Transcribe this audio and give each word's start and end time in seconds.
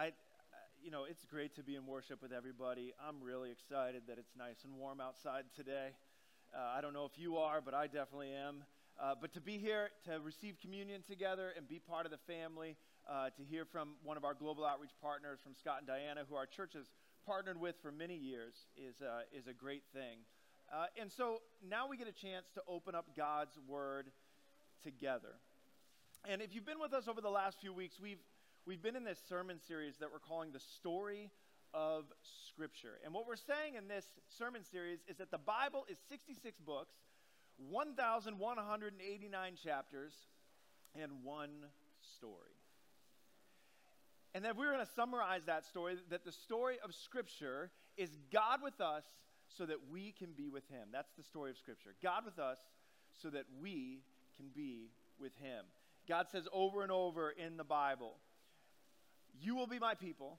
I, 0.00 0.12
you 0.82 0.90
know, 0.90 1.04
it's 1.04 1.26
great 1.26 1.54
to 1.56 1.62
be 1.62 1.76
in 1.76 1.84
worship 1.84 2.22
with 2.22 2.32
everybody. 2.32 2.94
I'm 3.06 3.22
really 3.22 3.50
excited 3.50 4.04
that 4.08 4.16
it's 4.16 4.32
nice 4.34 4.64
and 4.64 4.74
warm 4.78 4.98
outside 4.98 5.44
today. 5.54 5.90
Uh, 6.54 6.58
I 6.74 6.80
don't 6.80 6.94
know 6.94 7.04
if 7.04 7.20
you 7.20 7.36
are, 7.36 7.60
but 7.60 7.74
I 7.74 7.86
definitely 7.86 8.32
am. 8.32 8.64
Uh, 8.98 9.14
but 9.20 9.34
to 9.34 9.42
be 9.42 9.58
here, 9.58 9.90
to 10.06 10.18
receive 10.20 10.56
communion 10.62 11.02
together 11.06 11.52
and 11.54 11.68
be 11.68 11.78
part 11.78 12.06
of 12.06 12.12
the 12.12 12.18
family, 12.26 12.76
uh, 13.10 13.28
to 13.36 13.42
hear 13.44 13.66
from 13.66 13.90
one 14.02 14.16
of 14.16 14.24
our 14.24 14.32
global 14.32 14.64
outreach 14.64 14.96
partners, 15.02 15.38
from 15.44 15.52
Scott 15.54 15.80
and 15.80 15.86
Diana, 15.86 16.22
who 16.26 16.34
our 16.34 16.46
church 16.46 16.72
has 16.72 16.86
partnered 17.26 17.60
with 17.60 17.74
for 17.82 17.92
many 17.92 18.16
years, 18.16 18.54
is, 18.78 19.02
uh, 19.02 19.20
is 19.36 19.48
a 19.48 19.52
great 19.52 19.82
thing. 19.92 20.20
Uh, 20.72 20.86
and 20.98 21.12
so 21.12 21.42
now 21.68 21.86
we 21.86 21.98
get 21.98 22.08
a 22.08 22.12
chance 22.12 22.46
to 22.54 22.62
open 22.66 22.94
up 22.94 23.04
God's 23.14 23.58
Word 23.68 24.06
together. 24.82 25.34
And 26.26 26.40
if 26.40 26.54
you've 26.54 26.66
been 26.66 26.80
with 26.80 26.94
us 26.94 27.06
over 27.06 27.20
the 27.20 27.30
last 27.30 27.60
few 27.60 27.74
weeks, 27.74 27.96
we've, 28.00 28.20
we've 28.70 28.80
been 28.80 28.94
in 28.94 29.02
this 29.02 29.18
sermon 29.28 29.58
series 29.66 29.96
that 29.96 30.12
we're 30.12 30.20
calling 30.20 30.52
The 30.52 30.60
Story 30.60 31.28
of 31.74 32.04
Scripture. 32.46 33.00
And 33.04 33.12
what 33.12 33.26
we're 33.26 33.34
saying 33.34 33.74
in 33.74 33.88
this 33.88 34.06
sermon 34.38 34.62
series 34.62 35.00
is 35.08 35.16
that 35.16 35.32
the 35.32 35.38
Bible 35.38 35.84
is 35.90 35.98
66 36.08 36.60
books, 36.60 36.94
1,189 37.68 39.54
chapters, 39.60 40.12
and 40.94 41.10
one 41.24 41.50
story. 42.16 42.54
And 44.36 44.44
then 44.44 44.56
we're 44.56 44.72
going 44.72 44.86
to 44.86 44.92
summarize 44.94 45.46
that 45.46 45.64
story 45.64 45.96
that 46.08 46.24
the 46.24 46.30
story 46.30 46.76
of 46.84 46.94
Scripture 46.94 47.72
is 47.96 48.10
God 48.32 48.60
with 48.62 48.80
us 48.80 49.02
so 49.48 49.66
that 49.66 49.78
we 49.90 50.14
can 50.16 50.28
be 50.36 50.48
with 50.48 50.68
Him. 50.68 50.90
That's 50.92 51.10
the 51.18 51.24
story 51.24 51.50
of 51.50 51.58
Scripture. 51.58 51.96
God 52.04 52.24
with 52.24 52.38
us 52.38 52.58
so 53.20 53.30
that 53.30 53.46
we 53.60 54.04
can 54.36 54.46
be 54.54 54.92
with 55.18 55.32
Him. 55.42 55.64
God 56.06 56.28
says 56.30 56.46
over 56.52 56.84
and 56.84 56.92
over 56.92 57.30
in 57.30 57.56
the 57.56 57.64
Bible, 57.64 58.14
You 59.38 59.54
will 59.54 59.66
be 59.66 59.78
my 59.78 59.94
people, 59.94 60.38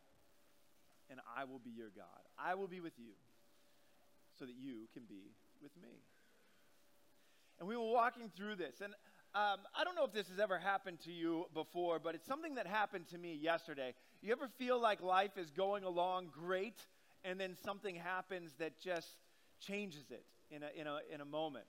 and 1.09 1.19
I 1.37 1.43
will 1.45 1.59
be 1.59 1.71
your 1.71 1.89
God. 1.95 2.05
I 2.37 2.55
will 2.55 2.67
be 2.67 2.79
with 2.79 2.97
you 2.97 3.13
so 4.37 4.45
that 4.45 4.55
you 4.55 4.87
can 4.93 5.03
be 5.03 5.31
with 5.61 5.71
me. 5.81 6.03
And 7.59 7.67
we 7.67 7.77
were 7.77 7.91
walking 7.91 8.31
through 8.35 8.55
this, 8.55 8.81
and 8.81 8.93
um, 9.33 9.59
I 9.75 9.83
don't 9.83 9.95
know 9.95 10.03
if 10.03 10.13
this 10.13 10.27
has 10.29 10.39
ever 10.39 10.57
happened 10.57 10.99
to 11.05 11.11
you 11.11 11.45
before, 11.53 11.99
but 11.99 12.15
it's 12.15 12.27
something 12.27 12.55
that 12.55 12.67
happened 12.67 13.07
to 13.09 13.17
me 13.17 13.35
yesterday. 13.35 13.93
You 14.21 14.31
ever 14.31 14.49
feel 14.57 14.81
like 14.81 15.01
life 15.01 15.37
is 15.37 15.51
going 15.51 15.83
along 15.83 16.29
great, 16.33 16.79
and 17.23 17.39
then 17.39 17.55
something 17.63 17.95
happens 17.95 18.53
that 18.59 18.79
just 18.79 19.07
changes 19.59 20.09
it 20.09 20.25
in 20.49 20.63
a, 20.63 20.69
in 20.75 20.87
a, 20.87 20.99
in 21.13 21.21
a 21.21 21.25
moment? 21.25 21.65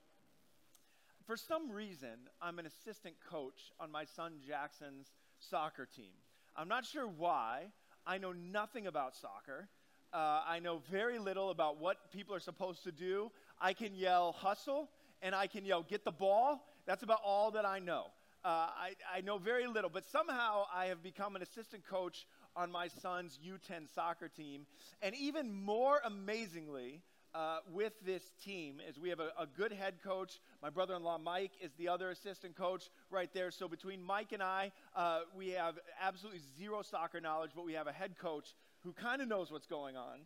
for 1.25 1.37
some 1.37 1.71
reason, 1.71 2.27
I'm 2.41 2.59
an 2.59 2.65
assistant 2.65 3.15
coach 3.29 3.71
on 3.79 3.91
my 3.91 4.05
son 4.05 4.33
Jackson's 4.45 5.11
soccer 5.39 5.85
team. 5.85 6.11
I'm 6.55 6.67
not 6.67 6.85
sure 6.85 7.07
why. 7.07 7.65
I 8.05 8.17
know 8.17 8.31
nothing 8.31 8.87
about 8.87 9.15
soccer. 9.15 9.67
Uh, 10.13 10.41
I 10.47 10.59
know 10.59 10.81
very 10.91 11.17
little 11.17 11.49
about 11.49 11.79
what 11.79 12.11
people 12.11 12.35
are 12.35 12.39
supposed 12.39 12.83
to 12.83 12.91
do. 12.91 13.31
I 13.59 13.73
can 13.73 13.95
yell 13.95 14.33
hustle 14.33 14.89
and 15.21 15.33
I 15.33 15.47
can 15.47 15.65
yell 15.65 15.83
get 15.83 16.05
the 16.05 16.11
ball. 16.11 16.63
That's 16.85 17.01
about 17.01 17.21
all 17.25 17.51
that 17.51 17.65
I 17.65 17.79
know. 17.79 18.07
Uh, 18.45 18.67
I, 18.75 18.95
I 19.11 19.21
know 19.21 19.37
very 19.37 19.65
little, 19.67 19.89
but 19.89 20.05
somehow 20.05 20.65
I 20.73 20.87
have 20.87 21.01
become 21.01 21.35
an 21.35 21.41
assistant 21.41 21.87
coach 21.87 22.27
on 22.55 22.69
my 22.71 22.89
son's 22.89 23.39
U10 23.43 23.93
soccer 23.95 24.27
team. 24.27 24.67
And 25.01 25.15
even 25.15 25.51
more 25.51 26.01
amazingly, 26.05 27.01
uh, 27.35 27.57
with 27.71 27.93
this 28.05 28.21
team 28.43 28.79
is 28.87 28.99
we 28.99 29.09
have 29.09 29.19
a, 29.19 29.29
a 29.39 29.45
good 29.45 29.71
head 29.71 29.95
coach. 30.03 30.39
My 30.61 30.69
brother 30.69 30.95
in 30.95 31.03
law, 31.03 31.17
Mike, 31.17 31.51
is 31.61 31.71
the 31.77 31.89
other 31.89 32.11
assistant 32.11 32.55
coach 32.55 32.89
right 33.09 33.29
there. 33.33 33.51
So 33.51 33.67
between 33.67 34.03
Mike 34.03 34.31
and 34.31 34.43
I, 34.43 34.71
uh, 34.95 35.21
we 35.35 35.49
have 35.49 35.79
absolutely 36.01 36.41
zero 36.57 36.81
soccer 36.81 37.19
knowledge, 37.19 37.51
but 37.55 37.65
we 37.65 37.73
have 37.73 37.87
a 37.87 37.91
head 37.91 38.17
coach 38.19 38.53
who 38.83 38.93
kind 38.93 39.21
of 39.21 39.27
knows 39.27 39.51
what's 39.51 39.67
going 39.67 39.97
on. 39.97 40.19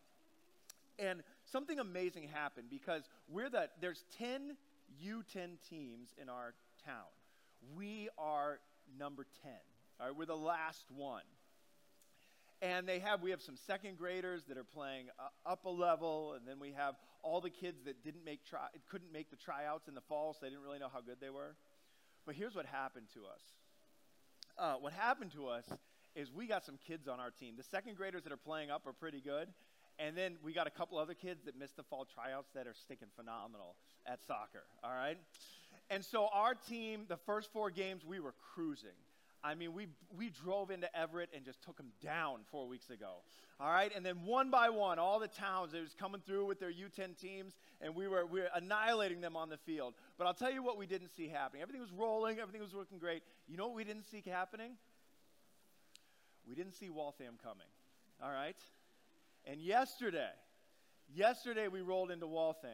And 0.99 1.22
something 1.45 1.80
amazing 1.80 2.27
happened 2.33 2.67
because 2.70 3.04
we're 3.30 3.49
the, 3.49 3.70
there's 3.80 4.04
10 4.17 4.58
U10 5.05 5.58
teams 5.70 6.10
in 6.21 6.27
our 6.27 6.54
town. 6.86 7.05
We 7.76 8.10
are 8.17 8.60
number 8.99 9.26
10. 9.43 9.52
All 9.99 10.08
right, 10.08 10.15
we're 10.15 10.26
the 10.26 10.36
last 10.36 10.86
one 10.95 11.23
and 12.61 12.87
they 12.87 12.99
have 12.99 13.21
we 13.21 13.31
have 13.31 13.41
some 13.41 13.55
second 13.55 13.97
graders 13.97 14.43
that 14.47 14.57
are 14.57 14.63
playing 14.63 15.07
uh, 15.19 15.49
up 15.49 15.65
a 15.65 15.69
level 15.69 16.33
and 16.33 16.47
then 16.47 16.59
we 16.59 16.71
have 16.71 16.95
all 17.23 17.41
the 17.41 17.49
kids 17.49 17.83
that 17.85 18.03
didn't 18.03 18.25
make 18.25 18.45
try 18.45 18.67
couldn't 18.89 19.11
make 19.11 19.29
the 19.29 19.35
tryouts 19.35 19.87
in 19.87 19.95
the 19.95 20.01
fall 20.01 20.33
so 20.33 20.39
they 20.41 20.49
didn't 20.49 20.63
really 20.63 20.79
know 20.79 20.89
how 20.91 21.01
good 21.01 21.17
they 21.21 21.29
were. 21.29 21.55
But 22.25 22.35
here's 22.35 22.55
what 22.55 22.65
happened 22.65 23.07
to 23.13 23.19
us. 23.21 23.41
Uh, 24.57 24.73
what 24.81 24.91
happened 24.91 25.31
to 25.33 25.47
us 25.47 25.65
is 26.15 26.31
we 26.31 26.47
got 26.47 26.65
some 26.65 26.77
kids 26.87 27.07
on 27.07 27.19
our 27.19 27.29
team. 27.29 27.53
The 27.57 27.63
second 27.63 27.95
graders 27.95 28.23
that 28.23 28.33
are 28.33 28.37
playing 28.37 28.71
up 28.71 28.87
are 28.87 28.93
pretty 28.93 29.21
good 29.21 29.49
and 29.99 30.15
then 30.15 30.37
we 30.43 30.53
got 30.53 30.67
a 30.67 30.71
couple 30.71 30.97
other 30.97 31.15
kids 31.15 31.43
that 31.45 31.57
missed 31.57 31.75
the 31.75 31.83
fall 31.83 32.05
tryouts 32.05 32.49
that 32.53 32.67
are 32.67 32.73
sticking 32.73 33.07
phenomenal 33.15 33.75
at 34.05 34.23
soccer 34.25 34.63
all 34.83 34.93
right? 34.93 35.17
And 35.89 36.03
so 36.03 36.27
our 36.33 36.55
team 36.55 37.05
the 37.07 37.17
first 37.17 37.51
four 37.53 37.69
games 37.69 38.03
we 38.03 38.19
were 38.19 38.33
cruising 38.53 38.97
I 39.43 39.55
mean, 39.55 39.73
we, 39.73 39.87
we 40.17 40.30
drove 40.30 40.71
into 40.71 40.93
Everett 40.98 41.30
and 41.36 41.45
just 41.45 41.61
took 41.61 41.77
them 41.77 41.92
down 42.02 42.39
four 42.52 42.67
weeks 42.67 42.89
ago. 42.89 43.21
All 43.59 43.70
right? 43.70 43.92
And 43.95 44.05
then 44.05 44.23
one 44.25 44.49
by 44.49 44.70
one, 44.70 44.99
all 44.99 45.20
the 45.20 45.27
towns, 45.27 45.71
they 45.71 45.81
was 45.81 45.93
coming 45.93 46.21
through 46.25 46.45
with 46.45 46.59
their 46.59 46.71
U10 46.71 47.20
teams, 47.20 47.53
and 47.81 47.95
we 47.95 48.08
were, 48.08 48.25
we 48.25 48.42
were 48.42 48.49
annihilating 48.55 49.21
them 49.21 49.36
on 49.36 49.49
the 49.49 49.58
field. 49.58 49.93
But 50.17 50.27
I'll 50.27 50.33
tell 50.33 50.52
you 50.52 50.64
what 50.64 50.77
we 50.77 50.86
didn't 50.86 51.09
see 51.15 51.27
happening. 51.27 51.61
Everything 51.61 51.81
was 51.81 51.92
rolling, 51.92 52.39
everything 52.39 52.61
was 52.61 52.73
working 52.73 52.98
great. 52.98 53.23
You 53.48 53.58
know 53.58 53.67
what 53.67 53.75
we 53.75 53.83
didn't 53.83 54.05
see 54.09 54.23
happening? 54.25 54.71
We 56.48 56.55
didn't 56.55 56.73
see 56.73 56.89
Waltham 56.89 57.36
coming. 57.43 57.67
All 58.21 58.31
right? 58.31 58.58
And 59.45 59.61
yesterday, 59.61 60.30
yesterday 61.14 61.67
we 61.67 61.81
rolled 61.81 62.11
into 62.11 62.27
Waltham. 62.27 62.71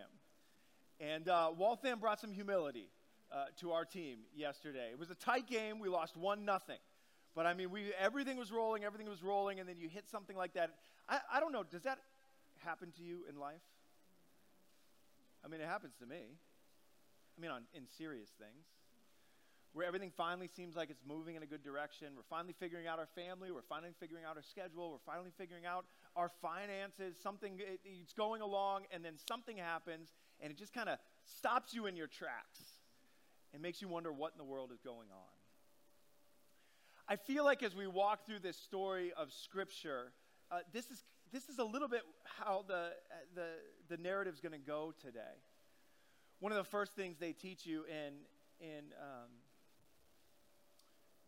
And 1.00 1.28
uh, 1.28 1.51
Waltham 1.57 2.00
brought 2.00 2.19
some 2.19 2.31
humility 2.31 2.88
uh, 3.33 3.45
to 3.59 3.71
our 3.71 3.83
team 3.83 4.19
yesterday. 4.35 4.89
It 4.91 4.99
was 4.99 5.09
a 5.09 5.16
tight 5.16 5.47
game. 5.47 5.79
We 5.79 5.89
lost 5.89 6.16
one 6.16 6.45
nothing. 6.45 6.77
But 7.35 7.47
I 7.47 7.53
mean, 7.53 7.71
we 7.71 7.91
everything 7.99 8.38
was 8.38 8.51
rolling, 8.51 8.83
everything 8.83 9.09
was 9.09 9.23
rolling, 9.23 9.59
and 9.59 9.67
then 9.67 9.77
you 9.77 9.89
hit 9.89 10.09
something 10.09 10.38
like 10.38 10.53
that. 10.53 10.75
I, 11.09 11.19
I 11.33 11.39
don't 11.39 11.51
know. 11.51 11.63
Does 11.63 11.83
that 11.83 11.97
happen 12.63 12.91
to 12.97 13.03
you 13.03 13.21
in 13.27 13.39
life? 13.39 13.61
I 15.44 15.47
mean, 15.47 15.59
it 15.59 15.67
happens 15.67 15.95
to 15.99 16.05
me. 16.05 16.38
I 17.35 17.41
mean, 17.41 17.49
on, 17.49 17.63
in 17.73 17.88
serious 17.97 18.29
things, 18.38 18.67
where 19.73 19.88
everything 19.88 20.11
finally 20.15 20.47
seems 20.47 20.75
like 20.75 20.91
it's 20.91 21.01
moving 21.05 21.35
in 21.35 21.41
a 21.41 21.47
good 21.47 21.63
direction. 21.63 22.09
We're 22.15 22.29
finally 22.29 22.53
figuring 22.59 22.85
out 22.85 23.00
our 23.00 23.09
family. 23.15 23.51
We're 23.51 23.63
finally 23.67 23.94
figuring 24.00 24.23
out 24.23 24.38
our 24.38 24.44
schedule. 24.44 24.91
We're 24.91 25.11
finally 25.11 25.31
figuring 25.35 25.65
out 25.65 25.85
our 26.15 26.29
finances. 26.29 27.15
Something 27.21 27.59
it, 27.59 27.79
it's 27.83 28.13
going 28.13 28.41
along, 28.41 28.83
and 28.94 29.03
then 29.03 29.15
something 29.27 29.57
happens, 29.57 30.13
and 30.39 30.51
it 30.51 30.57
just 30.59 30.71
kind 30.71 30.88
of 30.88 31.00
stops 31.25 31.73
you 31.73 31.88
in 31.88 31.95
your 31.95 32.07
tracks 32.07 32.72
it 33.53 33.62
makes 33.62 33.81
you 33.81 33.88
wonder 33.88 34.12
what 34.12 34.31
in 34.31 34.38
the 34.38 34.44
world 34.44 34.72
is 34.74 34.81
going 34.81 35.09
on. 35.12 35.34
I 37.08 37.18
feel 37.18 37.44
like 37.44 37.62
as 37.64 37.75
we 37.75 37.86
walk 37.86 38.25
through 38.25 38.40
this 38.40 38.58
story 38.58 39.12
of 39.16 39.31
Scripture, 39.31 40.14
uh, 40.52 40.59
this, 40.72 40.90
is, 40.90 41.03
this 41.31 41.50
is 41.50 41.59
a 41.59 41.63
little 41.63 41.88
bit 41.88 42.02
how 42.24 42.63
the, 42.68 42.74
uh, 42.74 42.90
the, 43.36 43.47
the 43.90 44.02
narrative 44.02 44.34
is 44.34 44.40
going 44.40 44.53
to 44.53 44.58
go 44.58 44.94
today. 45.02 45.19
One 46.40 46.52
of 46.52 46.58
the 46.58 46.63
first 46.63 46.96
things 46.96 47.18
they 47.19 47.34
teach 47.34 47.66
you 47.66 47.86
in, 47.86 48.13
in 48.59 48.86
um, 49.00 49.30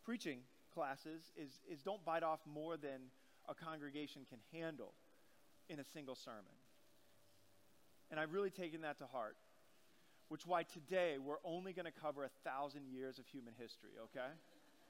preaching 0.04 0.40
classes 0.74 1.32
is, 1.38 1.60
is 1.70 1.82
don't 1.82 2.04
bite 2.06 2.24
off 2.24 2.40
more 2.52 2.78
than 2.78 3.12
a 3.48 3.54
congregation 3.54 4.24
can 4.28 4.40
handle 4.52 4.94
in 5.70 5.80
a 5.80 5.84
single 5.84 6.16
sermon. 6.16 6.44
And 8.10 8.20
I've 8.20 8.32
really 8.32 8.50
taken 8.50 8.82
that 8.82 8.98
to 9.00 9.06
heart 9.06 9.36
which 10.30 10.46
why 10.46 10.64
today 10.64 11.18
we're 11.24 11.44
only 11.44 11.74
going 11.74 11.86
to 11.86 11.92
cover 11.92 12.24
a 12.24 12.30
thousand 12.44 12.88
years 12.88 13.20
of 13.20 13.28
human 13.28 13.54
history, 13.58 13.92
okay? 14.04 14.32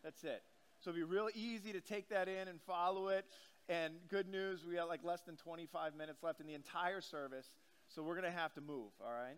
That's 0.04 0.24
it. 0.24 0.44
So 0.80 0.92
it'll 0.92 1.00
be 1.00 1.04
real 1.04 1.30
easy 1.34 1.74
to 1.74 1.82
take 1.82 2.10
that 2.10 2.28
in 2.28 2.48
and 2.48 2.62
follow 2.62 3.08
it. 3.10 3.26
And 3.68 3.94
good 4.10 4.28
news, 4.28 4.64
we 4.68 4.76
got 4.76 4.88
like 4.88 5.04
less 5.04 5.22
than 5.22 5.36
25 5.36 5.96
minutes 5.96 6.22
left 6.22 6.40
in 6.40 6.48
the 6.48 6.54
entire 6.54 7.02
service, 7.02 7.50
so 7.88 8.04
we're 8.04 8.16
going 8.20 8.32
to 8.32 8.38
have 8.38 8.54
to 8.54 8.62
move, 8.62 8.92
all 9.04 9.12
right? 9.12 9.38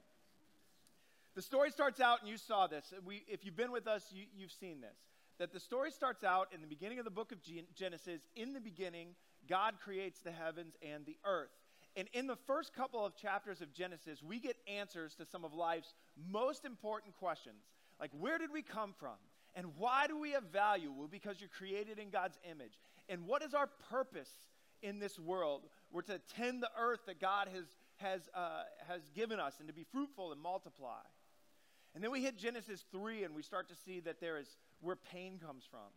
The 1.36 1.42
story 1.42 1.71
starts 1.71 2.00
out, 2.00 2.21
and 2.21 2.30
you 2.30 2.38
saw 2.38 2.68
this. 2.68 2.92
We, 3.06 3.24
if 3.27 3.45
you've 3.45 3.56
been 3.56 3.71
with 3.71 3.88
us, 3.88 4.04
you, 4.12 4.24
you've 4.36 4.51
seen 4.51 4.81
this. 4.81 4.98
That 5.38 5.54
the 5.54 5.60
story 5.60 5.92
starts 5.92 6.24
out 6.24 6.48
in 6.51 6.62
the 6.62 6.68
beginning 6.68 6.98
of 6.98 7.06
the 7.06 7.12
book 7.12 7.31
of 7.31 7.38
Genesis. 7.75 8.21
In 8.36 8.54
the 8.54 8.60
beginning, 8.60 9.10
God 9.48 9.75
creates 9.80 10.19
the 10.21 10.31
heavens 10.31 10.74
and 10.81 11.06
the 11.06 11.16
earth. 11.24 11.51
And 11.97 12.07
in 12.13 12.27
the 12.27 12.35
first 12.35 12.73
couple 12.75 13.03
of 13.03 13.15
chapters 13.15 13.59
of 13.59 13.73
Genesis, 13.73 14.21
we 14.21 14.39
get 14.39 14.55
answers 14.67 15.15
to 15.15 15.25
some 15.25 15.44
of 15.44 15.55
life's 15.55 15.95
most 16.29 16.63
important 16.63 17.17
questions. 17.17 17.63
Like, 17.99 18.11
where 18.17 18.38
did 18.38 18.51
we 18.53 18.61
come 18.61 18.94
from? 18.99 19.15
And 19.55 19.65
why 19.77 20.05
do 20.05 20.15
we 20.15 20.31
have 20.31 20.44
value? 20.44 20.94
Well, 20.95 21.07
because 21.07 21.41
you're 21.41 21.49
created 21.49 21.97
in 21.97 22.11
God's 22.11 22.38
image. 22.49 22.77
And 23.09 23.25
what 23.25 23.41
is 23.41 23.55
our 23.55 23.65
purpose 23.89 24.29
in 24.83 24.99
this 24.99 25.17
world? 25.17 25.63
We're 25.91 26.03
to 26.03 26.21
tend 26.35 26.61
the 26.61 26.69
earth 26.79 26.99
that 27.07 27.19
God 27.19 27.47
has, 27.51 27.65
has, 27.95 28.29
uh, 28.35 28.63
has 28.88 29.01
given 29.15 29.39
us 29.39 29.55
and 29.57 29.67
to 29.67 29.73
be 29.73 29.85
fruitful 29.91 30.31
and 30.31 30.39
multiply. 30.39 31.01
And 31.95 32.03
then 32.03 32.11
we 32.11 32.21
hit 32.21 32.38
Genesis 32.38 32.85
3 32.91 33.23
and 33.23 33.33
we 33.33 33.41
start 33.41 33.69
to 33.69 33.75
see 33.75 34.01
that 34.01 34.21
there 34.21 34.38
is 34.38 34.55
where 34.81 34.95
pain 34.95 35.39
comes 35.44 35.63
from 35.67 35.89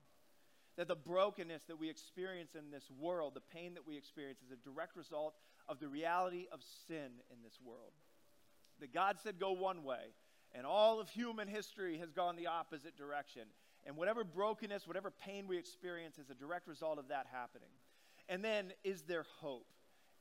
that 0.77 0.89
the 0.89 0.97
brokenness 0.97 1.65
that 1.65 1.79
we 1.79 1.91
experience 1.91 2.55
in 2.55 2.71
this 2.71 2.85
world, 2.99 3.35
the 3.35 3.55
pain 3.55 3.75
that 3.75 3.87
we 3.87 3.99
experience, 3.99 4.39
is 4.41 4.51
a 4.51 4.57
direct 4.57 4.97
result 4.97 5.35
of 5.71 5.79
the 5.79 5.89
reality 5.89 6.47
of 6.53 6.61
sin 6.89 7.23
in 7.31 7.43
this 7.43 7.59
world. 7.65 7.93
That 8.81 8.93
God 8.93 9.19
said 9.23 9.39
go 9.39 9.53
one 9.53 9.85
way, 9.85 10.13
and 10.53 10.67
all 10.67 11.01
of 11.01 11.09
human 11.09 11.47
history 11.47 11.99
has 11.99 12.11
gone 12.11 12.35
the 12.35 12.49
opposite 12.49 12.97
direction. 12.97 13.43
And 13.87 13.97
whatever 13.97 14.25
brokenness, 14.25 14.87
whatever 14.87 15.11
pain 15.11 15.47
we 15.47 15.57
experience 15.57 16.19
is 16.19 16.29
a 16.29 16.35
direct 16.35 16.67
result 16.67 16.99
of 16.99 17.09
that 17.09 17.27
happening. 17.33 17.71
And 18.29 18.45
then, 18.45 18.73
is 18.85 19.03
there 19.03 19.25
hope? 19.41 19.69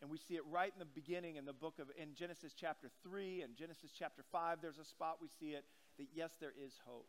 And 0.02 0.10
we 0.10 0.18
see 0.18 0.36
it 0.36 0.44
right 0.50 0.72
in 0.72 0.80
the 0.80 0.86
beginning 0.86 1.36
in 1.36 1.46
the 1.46 1.54
book 1.54 1.80
of, 1.80 1.88
in 1.98 2.14
Genesis 2.14 2.54
chapter 2.56 2.90
3 3.04 3.42
and 3.42 3.56
Genesis 3.56 3.92
chapter 3.98 4.24
5, 4.32 4.60
there's 4.62 4.78
a 4.78 4.86
spot 4.86 5.18
we 5.22 5.28
see 5.40 5.54
it 5.56 5.66
that 5.98 6.08
yes, 6.14 6.32
there 6.40 6.54
is 6.64 6.74
hope. 6.86 7.08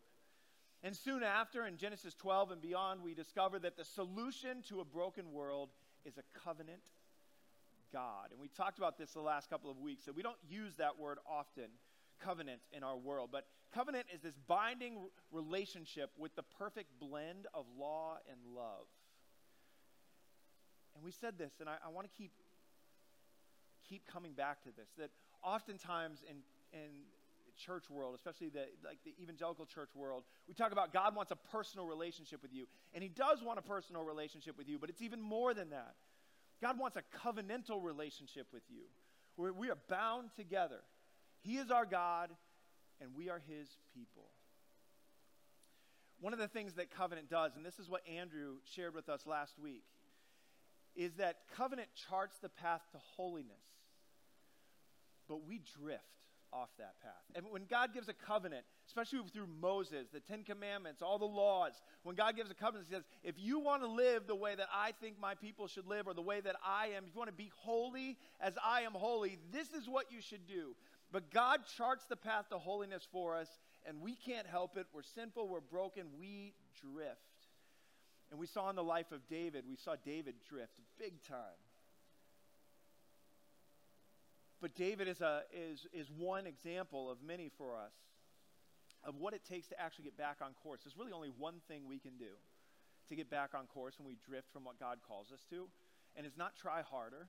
And 0.82 0.96
soon 0.96 1.22
after, 1.22 1.66
in 1.66 1.76
Genesis 1.76 2.14
12 2.14 2.52
and 2.52 2.62
beyond, 2.62 3.02
we 3.02 3.14
discover 3.14 3.58
that 3.60 3.76
the 3.76 3.84
solution 3.84 4.62
to 4.68 4.80
a 4.80 4.84
broken 4.84 5.30
world 5.30 5.68
is 6.04 6.16
a 6.16 6.38
covenant 6.40 6.80
God. 7.92 8.28
And 8.30 8.40
we 8.40 8.48
talked 8.48 8.78
about 8.78 8.98
this 8.98 9.12
the 9.12 9.20
last 9.20 9.50
couple 9.50 9.70
of 9.70 9.78
weeks, 9.78 10.04
that 10.04 10.14
we 10.14 10.22
don't 10.22 10.38
use 10.48 10.76
that 10.76 10.98
word 10.98 11.18
often, 11.28 11.66
covenant, 12.20 12.60
in 12.72 12.82
our 12.82 12.96
world. 12.96 13.30
But 13.32 13.46
covenant 13.74 14.06
is 14.14 14.20
this 14.20 14.34
binding 14.46 14.98
relationship 15.30 16.10
with 16.18 16.34
the 16.36 16.42
perfect 16.42 16.98
blend 16.98 17.46
of 17.54 17.66
law 17.78 18.18
and 18.28 18.38
love. 18.54 18.86
And 20.94 21.04
we 21.04 21.12
said 21.12 21.38
this, 21.38 21.52
and 21.60 21.68
I, 21.68 21.76
I 21.86 21.88
want 21.90 22.06
to 22.06 22.18
keep 22.18 22.32
keep 23.88 24.06
coming 24.06 24.32
back 24.32 24.62
to 24.62 24.68
this 24.76 24.88
that 24.98 25.10
oftentimes 25.42 26.22
in 26.28 26.36
in 26.72 26.90
church 27.56 27.90
world, 27.90 28.14
especially 28.14 28.48
the 28.48 28.66
like 28.84 28.98
the 29.04 29.14
evangelical 29.22 29.66
church 29.66 29.90
world, 29.94 30.24
we 30.48 30.54
talk 30.54 30.72
about 30.72 30.92
God 30.92 31.14
wants 31.14 31.30
a 31.30 31.36
personal 31.36 31.86
relationship 31.86 32.42
with 32.42 32.52
you, 32.52 32.66
and 32.94 33.02
He 33.02 33.08
does 33.08 33.42
want 33.42 33.58
a 33.58 33.62
personal 33.62 34.02
relationship 34.02 34.56
with 34.56 34.68
you, 34.68 34.78
but 34.78 34.90
it's 34.90 35.02
even 35.02 35.20
more 35.20 35.54
than 35.54 35.70
that. 35.70 35.94
God 36.62 36.78
wants 36.78 36.96
a 36.96 37.02
covenantal 37.26 37.82
relationship 37.82 38.46
with 38.52 38.62
you, 38.68 38.82
where 39.36 39.52
we 39.52 39.70
are 39.70 39.78
bound 39.88 40.30
together. 40.36 40.80
He 41.40 41.56
is 41.56 41.70
our 41.70 41.86
God, 41.86 42.30
and 43.00 43.10
we 43.14 43.30
are 43.30 43.40
His 43.48 43.68
people. 43.94 44.30
One 46.20 46.34
of 46.34 46.38
the 46.38 46.48
things 46.48 46.74
that 46.74 46.90
covenant 46.90 47.30
does, 47.30 47.56
and 47.56 47.64
this 47.64 47.78
is 47.78 47.88
what 47.88 48.02
Andrew 48.06 48.56
shared 48.74 48.94
with 48.94 49.08
us 49.08 49.26
last 49.26 49.58
week, 49.58 49.84
is 50.94 51.14
that 51.14 51.36
covenant 51.56 51.88
charts 52.08 52.36
the 52.42 52.50
path 52.50 52.82
to 52.92 52.98
holiness, 53.16 53.64
but 55.28 55.46
we 55.46 55.62
drift 55.78 56.04
off 56.52 56.70
that 56.78 57.00
path. 57.02 57.12
And 57.34 57.46
when 57.50 57.64
God 57.64 57.94
gives 57.94 58.08
a 58.08 58.12
covenant, 58.12 58.64
especially 58.86 59.20
through 59.32 59.48
Moses, 59.60 60.08
the 60.12 60.20
Ten 60.20 60.42
Commandments, 60.42 61.02
all 61.02 61.18
the 61.18 61.24
laws, 61.24 61.72
when 62.02 62.16
God 62.16 62.36
gives 62.36 62.50
a 62.50 62.54
covenant, 62.54 62.88
He 62.88 62.94
says, 62.94 63.04
if 63.22 63.34
you 63.38 63.58
want 63.58 63.82
to 63.82 63.88
live 63.88 64.26
the 64.26 64.34
way 64.34 64.54
that 64.54 64.68
I 64.74 64.92
think 65.00 65.20
my 65.20 65.34
people 65.34 65.68
should 65.68 65.86
live 65.86 66.06
or 66.06 66.14
the 66.14 66.22
way 66.22 66.40
that 66.40 66.56
I 66.64 66.88
am, 66.96 67.04
if 67.04 67.14
you 67.14 67.18
want 67.18 67.30
to 67.30 67.36
be 67.36 67.50
holy 67.56 68.16
as 68.40 68.54
I 68.64 68.82
am 68.82 68.92
holy, 68.92 69.38
this 69.52 69.72
is 69.72 69.88
what 69.88 70.10
you 70.10 70.20
should 70.20 70.46
do. 70.46 70.74
But 71.12 71.30
God 71.30 71.60
charts 71.76 72.04
the 72.04 72.16
path 72.16 72.48
to 72.50 72.58
holiness 72.58 73.06
for 73.10 73.36
us, 73.36 73.48
and 73.86 74.00
we 74.00 74.14
can't 74.14 74.46
help 74.46 74.76
it. 74.76 74.86
We're 74.92 75.02
sinful, 75.02 75.48
we're 75.48 75.60
broken, 75.60 76.06
we 76.18 76.54
drift. 76.80 77.18
And 78.30 78.38
we 78.38 78.46
saw 78.46 78.70
in 78.70 78.76
the 78.76 78.84
life 78.84 79.10
of 79.10 79.26
David, 79.28 79.64
we 79.68 79.76
saw 79.76 79.96
David 80.04 80.36
drift 80.48 80.74
big 80.98 81.22
time. 81.24 81.58
But 84.60 84.74
David 84.74 85.08
is, 85.08 85.20
a, 85.20 85.42
is, 85.52 85.86
is 85.92 86.10
one 86.10 86.46
example 86.46 87.10
of 87.10 87.22
many 87.22 87.50
for 87.56 87.74
us 87.74 87.94
of 89.02 89.16
what 89.16 89.32
it 89.32 89.44
takes 89.44 89.68
to 89.68 89.80
actually 89.80 90.04
get 90.04 90.16
back 90.16 90.36
on 90.42 90.52
course. 90.62 90.80
There's 90.84 90.96
really 90.96 91.12
only 91.12 91.30
one 91.30 91.62
thing 91.66 91.88
we 91.88 91.98
can 91.98 92.18
do 92.18 92.36
to 93.08 93.16
get 93.16 93.30
back 93.30 93.50
on 93.54 93.66
course 93.66 93.98
when 93.98 94.06
we 94.06 94.16
drift 94.26 94.52
from 94.52 94.64
what 94.64 94.78
God 94.78 94.98
calls 95.06 95.32
us 95.32 95.44
to. 95.50 95.68
And 96.16 96.26
it's 96.26 96.36
not 96.36 96.56
try 96.56 96.82
harder, 96.82 97.28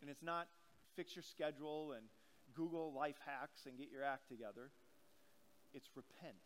and 0.00 0.08
it's 0.08 0.22
not 0.22 0.46
fix 0.96 1.14
your 1.16 1.22
schedule 1.22 1.92
and 1.92 2.06
Google 2.54 2.92
life 2.92 3.18
hacks 3.24 3.66
and 3.66 3.76
get 3.76 3.90
your 3.90 4.04
act 4.04 4.28
together. 4.28 4.70
It's 5.74 5.88
repent. 5.94 6.40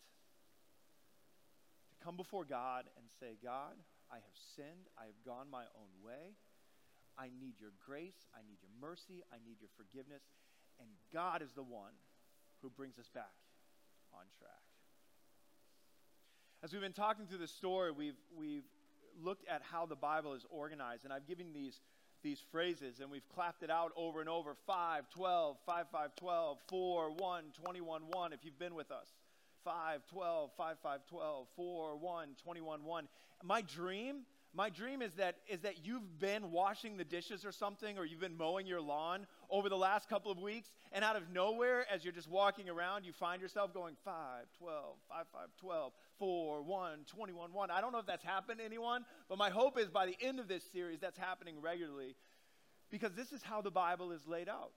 To 1.91 2.05
come 2.05 2.17
before 2.17 2.45
God 2.45 2.85
and 2.97 3.07
say, 3.21 3.37
God, 3.43 3.75
I 4.11 4.17
have 4.17 4.37
sinned. 4.57 4.89
I 4.99 5.05
have 5.07 5.25
gone 5.25 5.47
my 5.51 5.65
own 5.77 6.05
way. 6.05 6.35
I 7.19 7.31
need 7.41 7.61
your 7.61 7.73
grace. 7.85 8.27
I 8.35 8.43
need 8.47 8.59
your 8.61 8.73
mercy. 8.81 9.23
I 9.33 9.37
need 9.45 9.57
your 9.61 9.71
forgiveness. 9.77 10.23
And 10.81 10.89
God 11.13 11.43
is 11.43 11.53
the 11.53 11.63
one 11.63 11.93
who 12.63 12.71
brings 12.71 12.99
us 12.99 13.09
back 13.09 13.35
on 14.13 14.25
track. 14.39 14.63
As 16.63 16.73
we've 16.73 16.83
been 16.83 16.93
talking 16.93 17.27
through 17.27 17.39
the 17.39 17.47
story, 17.47 17.93
we've, 17.93 18.17
we've 18.35 18.65
looked 19.23 19.47
at 19.49 19.63
how 19.71 19.87
the 19.87 19.97
Bible 19.97 20.33
is 20.35 20.47
organized, 20.51 21.05
and 21.05 21.13
I've 21.13 21.27
given 21.27 21.53
these, 21.53 21.81
these 22.23 22.41
phrases, 22.51 23.01
and 23.01 23.11
we've 23.11 23.29
clapped 23.29 23.63
it 23.63 23.71
out 23.71 23.93
over 23.97 24.21
and 24.21 24.29
over 24.29 24.55
5, 24.67 25.11
12, 25.11 25.57
5, 25.67 25.87
5, 25.93 26.17
12, 26.17 26.59
4, 26.69 27.11
1, 27.11 27.45
21, 27.63 28.03
1, 28.09 28.33
if 28.33 28.41
you've 28.45 28.59
been 28.59 28.75
with 28.75 28.91
us. 28.91 29.09
5, 29.65 30.07
12, 30.11 30.51
5, 30.57 30.77
5, 30.83 31.01
12, 31.07 31.47
4, 31.55 31.97
1, 31.97 32.29
21, 32.43 32.85
1. 32.85 33.09
My 33.43 33.63
dream 33.63 34.23
my 34.55 34.71
dream 34.71 35.03
is 35.03 35.13
that, 35.15 35.37
is 35.49 35.61
that 35.61 35.85
you've 35.85 36.21
been 36.21 36.53
washing 36.53 36.97
the 36.97 37.05
dishes 37.05 37.45
or 37.45 37.51
something, 37.51 37.99
or 37.99 38.05
you've 38.05 38.21
been 38.21 38.37
mowing 38.37 38.67
your 38.67 38.81
lawn 38.81 39.27
over 39.51 39.69
the 39.69 39.77
last 39.77 40.09
couple 40.09 40.31
of 40.31 40.39
weeks, 40.39 40.69
and 40.93 41.05
out 41.05 41.17
of 41.17 41.29
nowhere, 41.31 41.85
as 41.93 42.05
you're 42.05 42.13
just 42.13 42.29
walking 42.29 42.69
around, 42.69 43.05
you 43.05 43.13
find 43.13 43.43
yourself 43.43 43.75
going 43.75 43.97
5, 44.05 44.15
12, 44.59 44.97
5, 45.09 45.27
5, 45.33 45.41
12, 45.61 45.93
4, 46.19 46.63
1, 46.63 46.99
21, 47.07 47.53
1. 47.53 47.71
I 47.71 47.81
don't 47.81 47.93
know 47.93 47.99
if 47.99 48.07
that's 48.07 48.25
happened 48.25 48.61
to 48.61 48.65
anyone, 48.65 49.05
but 49.29 49.39
my 49.39 49.51
hope 49.51 49.79
is 49.79 49.89
by 49.89 50.07
the 50.07 50.17
end 50.21 50.39
of 50.39 50.47
this 50.47 50.63
series, 50.73 51.01
that's 51.01 51.19
happening 51.19 51.61
regularly, 51.61 52.15
because 52.91 53.13
this 53.15 53.33
is 53.33 53.43
how 53.43 53.61
the 53.61 53.73
Bible 53.73 54.13
is 54.13 54.27
laid 54.27 54.49
out 54.49 54.71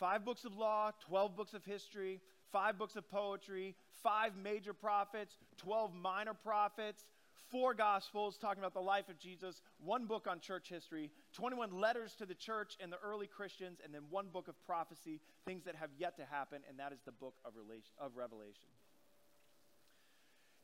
five 0.00 0.24
books 0.24 0.46
of 0.46 0.56
law, 0.56 0.90
12 1.06 1.36
books 1.36 1.52
of 1.52 1.62
history, 1.62 2.22
five 2.50 2.78
books 2.78 2.96
of 2.96 3.08
poetry, 3.10 3.76
five 4.02 4.32
major 4.42 4.72
prophets, 4.72 5.36
12 5.58 5.94
minor 5.94 6.32
prophets 6.32 7.04
four 7.50 7.74
gospels 7.74 8.38
talking 8.38 8.62
about 8.62 8.74
the 8.74 8.80
life 8.80 9.08
of 9.08 9.18
Jesus, 9.18 9.62
one 9.78 10.06
book 10.06 10.26
on 10.28 10.40
church 10.40 10.68
history, 10.68 11.10
21 11.32 11.72
letters 11.72 12.14
to 12.16 12.26
the 12.26 12.34
church 12.34 12.76
and 12.80 12.92
the 12.92 12.98
early 13.02 13.26
Christians, 13.26 13.78
and 13.84 13.94
then 13.94 14.02
one 14.10 14.26
book 14.32 14.48
of 14.48 14.54
prophecy, 14.64 15.20
things 15.44 15.64
that 15.64 15.74
have 15.74 15.90
yet 15.98 16.16
to 16.16 16.24
happen, 16.24 16.62
and 16.68 16.78
that 16.78 16.92
is 16.92 17.00
the 17.04 17.12
book 17.12 17.34
of, 17.44 17.54
relation, 17.56 17.92
of 17.98 18.16
Revelation. 18.16 18.70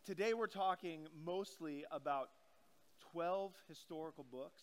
Today 0.05 0.35
we're 0.35 0.47
talking 0.47 1.07
mostly 1.25 1.85
about 1.91 2.31
12 3.13 3.53
historical 3.69 4.25
books, 4.25 4.63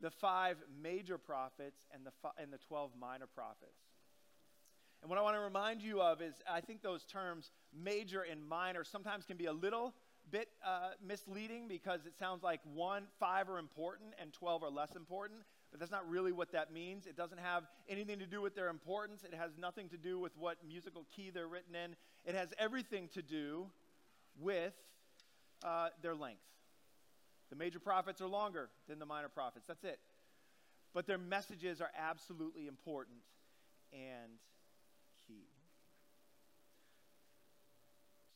the 0.00 0.10
five 0.10 0.56
major 0.82 1.18
prophets, 1.18 1.80
and 1.92 2.04
the, 2.04 2.12
and 2.38 2.52
the 2.52 2.58
12 2.68 2.92
minor 3.00 3.26
prophets. 3.26 3.89
And 5.02 5.08
what 5.08 5.18
I 5.18 5.22
want 5.22 5.36
to 5.36 5.40
remind 5.40 5.82
you 5.82 6.00
of 6.00 6.20
is 6.20 6.34
I 6.50 6.60
think 6.60 6.82
those 6.82 7.04
terms 7.04 7.50
major 7.72 8.22
and 8.22 8.46
minor 8.46 8.84
sometimes 8.84 9.24
can 9.24 9.36
be 9.36 9.46
a 9.46 9.52
little 9.52 9.94
bit 10.30 10.48
uh, 10.64 10.90
misleading 11.04 11.68
because 11.68 12.06
it 12.06 12.18
sounds 12.18 12.42
like 12.42 12.60
one, 12.74 13.04
five 13.18 13.48
are 13.48 13.58
important 13.58 14.10
and 14.20 14.32
12 14.32 14.62
are 14.62 14.70
less 14.70 14.94
important. 14.96 15.40
But 15.70 15.80
that's 15.80 15.92
not 15.92 16.08
really 16.08 16.32
what 16.32 16.52
that 16.52 16.72
means. 16.72 17.06
It 17.06 17.16
doesn't 17.16 17.38
have 17.38 17.64
anything 17.88 18.18
to 18.18 18.26
do 18.26 18.42
with 18.42 18.54
their 18.54 18.68
importance. 18.68 19.22
It 19.24 19.34
has 19.34 19.52
nothing 19.56 19.88
to 19.90 19.96
do 19.96 20.18
with 20.18 20.36
what 20.36 20.56
musical 20.66 21.06
key 21.14 21.30
they're 21.30 21.46
written 21.46 21.74
in. 21.74 21.94
It 22.24 22.34
has 22.34 22.52
everything 22.58 23.08
to 23.14 23.22
do 23.22 23.66
with 24.38 24.74
uh, 25.64 25.88
their 26.02 26.14
length. 26.14 26.42
The 27.50 27.56
major 27.56 27.78
prophets 27.78 28.20
are 28.20 28.26
longer 28.26 28.68
than 28.88 28.98
the 28.98 29.06
minor 29.06 29.28
prophets. 29.28 29.66
That's 29.66 29.84
it. 29.84 29.98
But 30.92 31.06
their 31.06 31.18
messages 31.18 31.80
are 31.80 31.90
absolutely 31.96 32.66
important 32.66 33.18
and 33.92 34.32
key. 35.26 35.46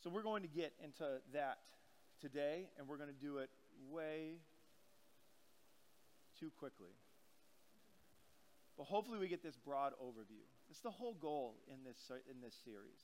So 0.04 0.11
we're 0.11 0.23
going 0.23 0.42
to 0.42 0.49
get 0.49 0.75
into 0.84 1.06
that 1.32 1.61
today, 2.20 2.68
and 2.78 2.87
we're 2.87 2.99
going 2.99 3.08
to 3.08 3.25
do 3.26 3.38
it 3.38 3.49
way 3.90 4.34
too 6.38 6.50
quickly. 6.58 6.92
But 8.76 8.84
hopefully, 8.84 9.18
we 9.18 9.28
get 9.28 9.42
this 9.42 9.56
broad 9.56 9.94
overview. 9.94 10.44
It's 10.68 10.80
the 10.80 10.90
whole 10.90 11.14
goal 11.14 11.54
in 11.73 11.84
this, 11.84 11.96
in 12.30 12.42
this 12.42 12.54
series. 12.66 13.00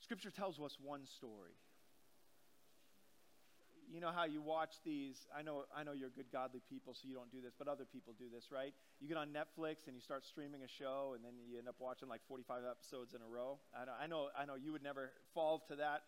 Scripture 0.00 0.32
tells 0.32 0.58
us 0.58 0.76
one 0.82 1.06
story 1.06 1.52
know 4.04 4.12
how 4.12 4.24
you 4.24 4.42
watch 4.42 4.74
these 4.84 5.26
i 5.36 5.42
know 5.42 5.64
i 5.76 5.82
know 5.82 5.92
you're 5.92 6.10
good 6.10 6.30
godly 6.30 6.60
people 6.68 6.94
so 6.94 7.08
you 7.08 7.14
don't 7.14 7.32
do 7.32 7.40
this 7.40 7.54
but 7.58 7.68
other 7.68 7.86
people 7.90 8.14
do 8.18 8.26
this 8.32 8.52
right 8.52 8.74
you 9.00 9.08
get 9.08 9.16
on 9.16 9.28
netflix 9.28 9.86
and 9.86 9.96
you 9.96 10.02
start 10.02 10.24
streaming 10.24 10.62
a 10.62 10.68
show 10.68 11.12
and 11.14 11.24
then 11.24 11.32
you 11.48 11.58
end 11.58 11.68
up 11.68 11.76
watching 11.80 12.08
like 12.08 12.20
45 12.28 12.62
episodes 12.70 13.14
in 13.14 13.22
a 13.22 13.28
row 13.28 13.58
i 13.74 13.84
know 13.84 13.92
i 14.00 14.06
know, 14.06 14.28
I 14.38 14.44
know 14.44 14.56
you 14.56 14.72
would 14.72 14.82
never 14.82 15.12
fall 15.34 15.64
to 15.68 15.76
that 15.76 16.02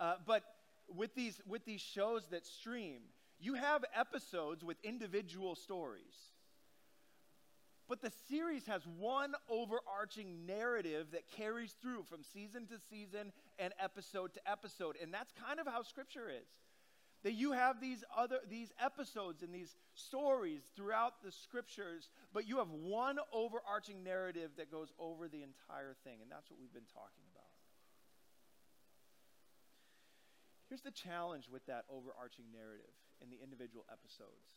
uh, 0.00 0.14
but 0.26 0.42
with 0.88 1.14
these 1.14 1.40
with 1.46 1.64
these 1.66 1.82
shows 1.82 2.28
that 2.30 2.46
stream 2.46 3.02
you 3.38 3.54
have 3.54 3.84
episodes 3.94 4.64
with 4.64 4.78
individual 4.84 5.54
stories 5.54 6.32
But 7.88 8.00
the 8.00 8.12
series 8.28 8.66
has 8.66 8.86
one 8.86 9.34
overarching 9.50 10.46
narrative 10.46 11.08
that 11.12 11.28
carries 11.30 11.74
through 11.82 12.04
from 12.04 12.22
season 12.22 12.66
to 12.68 12.78
season 12.90 13.32
and 13.58 13.74
episode 13.78 14.34
to 14.34 14.50
episode. 14.50 14.96
And 15.02 15.12
that's 15.12 15.32
kind 15.46 15.60
of 15.60 15.66
how 15.66 15.82
Scripture 15.82 16.30
is. 16.30 16.48
That 17.22 17.34
you 17.34 17.52
have 17.52 17.80
these 17.80 18.02
other 18.16 18.38
these 18.50 18.72
episodes 18.80 19.42
and 19.42 19.54
these 19.54 19.76
stories 19.94 20.62
throughout 20.74 21.22
the 21.22 21.30
scriptures, 21.30 22.08
but 22.32 22.48
you 22.48 22.58
have 22.58 22.70
one 22.70 23.18
overarching 23.32 24.02
narrative 24.02 24.50
that 24.56 24.72
goes 24.72 24.92
over 24.98 25.28
the 25.28 25.42
entire 25.42 25.94
thing, 26.02 26.18
and 26.20 26.30
that's 26.30 26.50
what 26.50 26.58
we've 26.58 26.72
been 26.72 26.90
talking 26.92 27.22
about. 27.32 27.46
Here's 30.68 30.80
the 30.80 30.90
challenge 30.90 31.48
with 31.52 31.66
that 31.66 31.84
overarching 31.92 32.46
narrative 32.50 32.96
in 33.20 33.30
the 33.30 33.36
individual 33.42 33.84
episodes. 33.92 34.56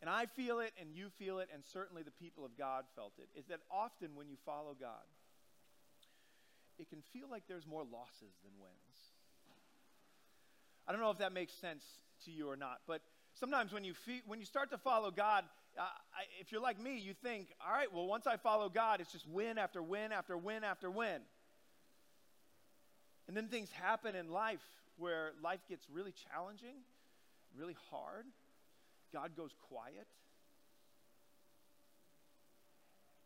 And 0.00 0.08
I 0.08 0.26
feel 0.26 0.60
it, 0.60 0.72
and 0.80 0.94
you 0.94 1.10
feel 1.18 1.40
it, 1.40 1.50
and 1.52 1.62
certainly 1.64 2.02
the 2.02 2.10
people 2.10 2.44
of 2.44 2.56
God 2.56 2.84
felt 2.96 3.12
it, 3.18 3.28
is 3.38 3.46
that 3.46 3.60
often 3.70 4.14
when 4.14 4.28
you 4.28 4.36
follow 4.46 4.74
God, 4.78 5.04
it 6.78 6.88
can 6.88 7.02
feel 7.12 7.28
like 7.28 7.42
there's 7.48 7.66
more 7.66 7.82
losses 7.82 8.38
than 8.42 8.52
wins. 8.62 9.07
I 10.88 10.92
don't 10.92 11.02
know 11.02 11.10
if 11.10 11.18
that 11.18 11.32
makes 11.32 11.52
sense 11.52 11.84
to 12.24 12.30
you 12.30 12.48
or 12.48 12.56
not, 12.56 12.78
but 12.86 13.02
sometimes 13.34 13.72
when 13.72 13.84
you, 13.84 13.92
feel, 13.92 14.20
when 14.26 14.40
you 14.40 14.46
start 14.46 14.70
to 14.70 14.78
follow 14.78 15.10
God, 15.10 15.44
uh, 15.78 15.82
I, 15.82 16.24
if 16.40 16.50
you're 16.50 16.62
like 16.62 16.80
me, 16.80 16.98
you 16.98 17.12
think, 17.12 17.48
all 17.64 17.72
right, 17.72 17.92
well, 17.92 18.06
once 18.06 18.26
I 18.26 18.38
follow 18.38 18.70
God, 18.70 19.00
it's 19.00 19.12
just 19.12 19.28
win 19.28 19.58
after 19.58 19.82
win 19.82 20.12
after 20.12 20.36
win 20.36 20.64
after 20.64 20.90
win. 20.90 21.20
And 23.28 23.36
then 23.36 23.48
things 23.48 23.70
happen 23.70 24.16
in 24.16 24.30
life 24.30 24.64
where 24.96 25.32
life 25.44 25.60
gets 25.68 25.86
really 25.92 26.14
challenging, 26.32 26.76
really 27.56 27.76
hard. 27.90 28.24
God 29.12 29.36
goes 29.36 29.50
quiet. 29.68 30.06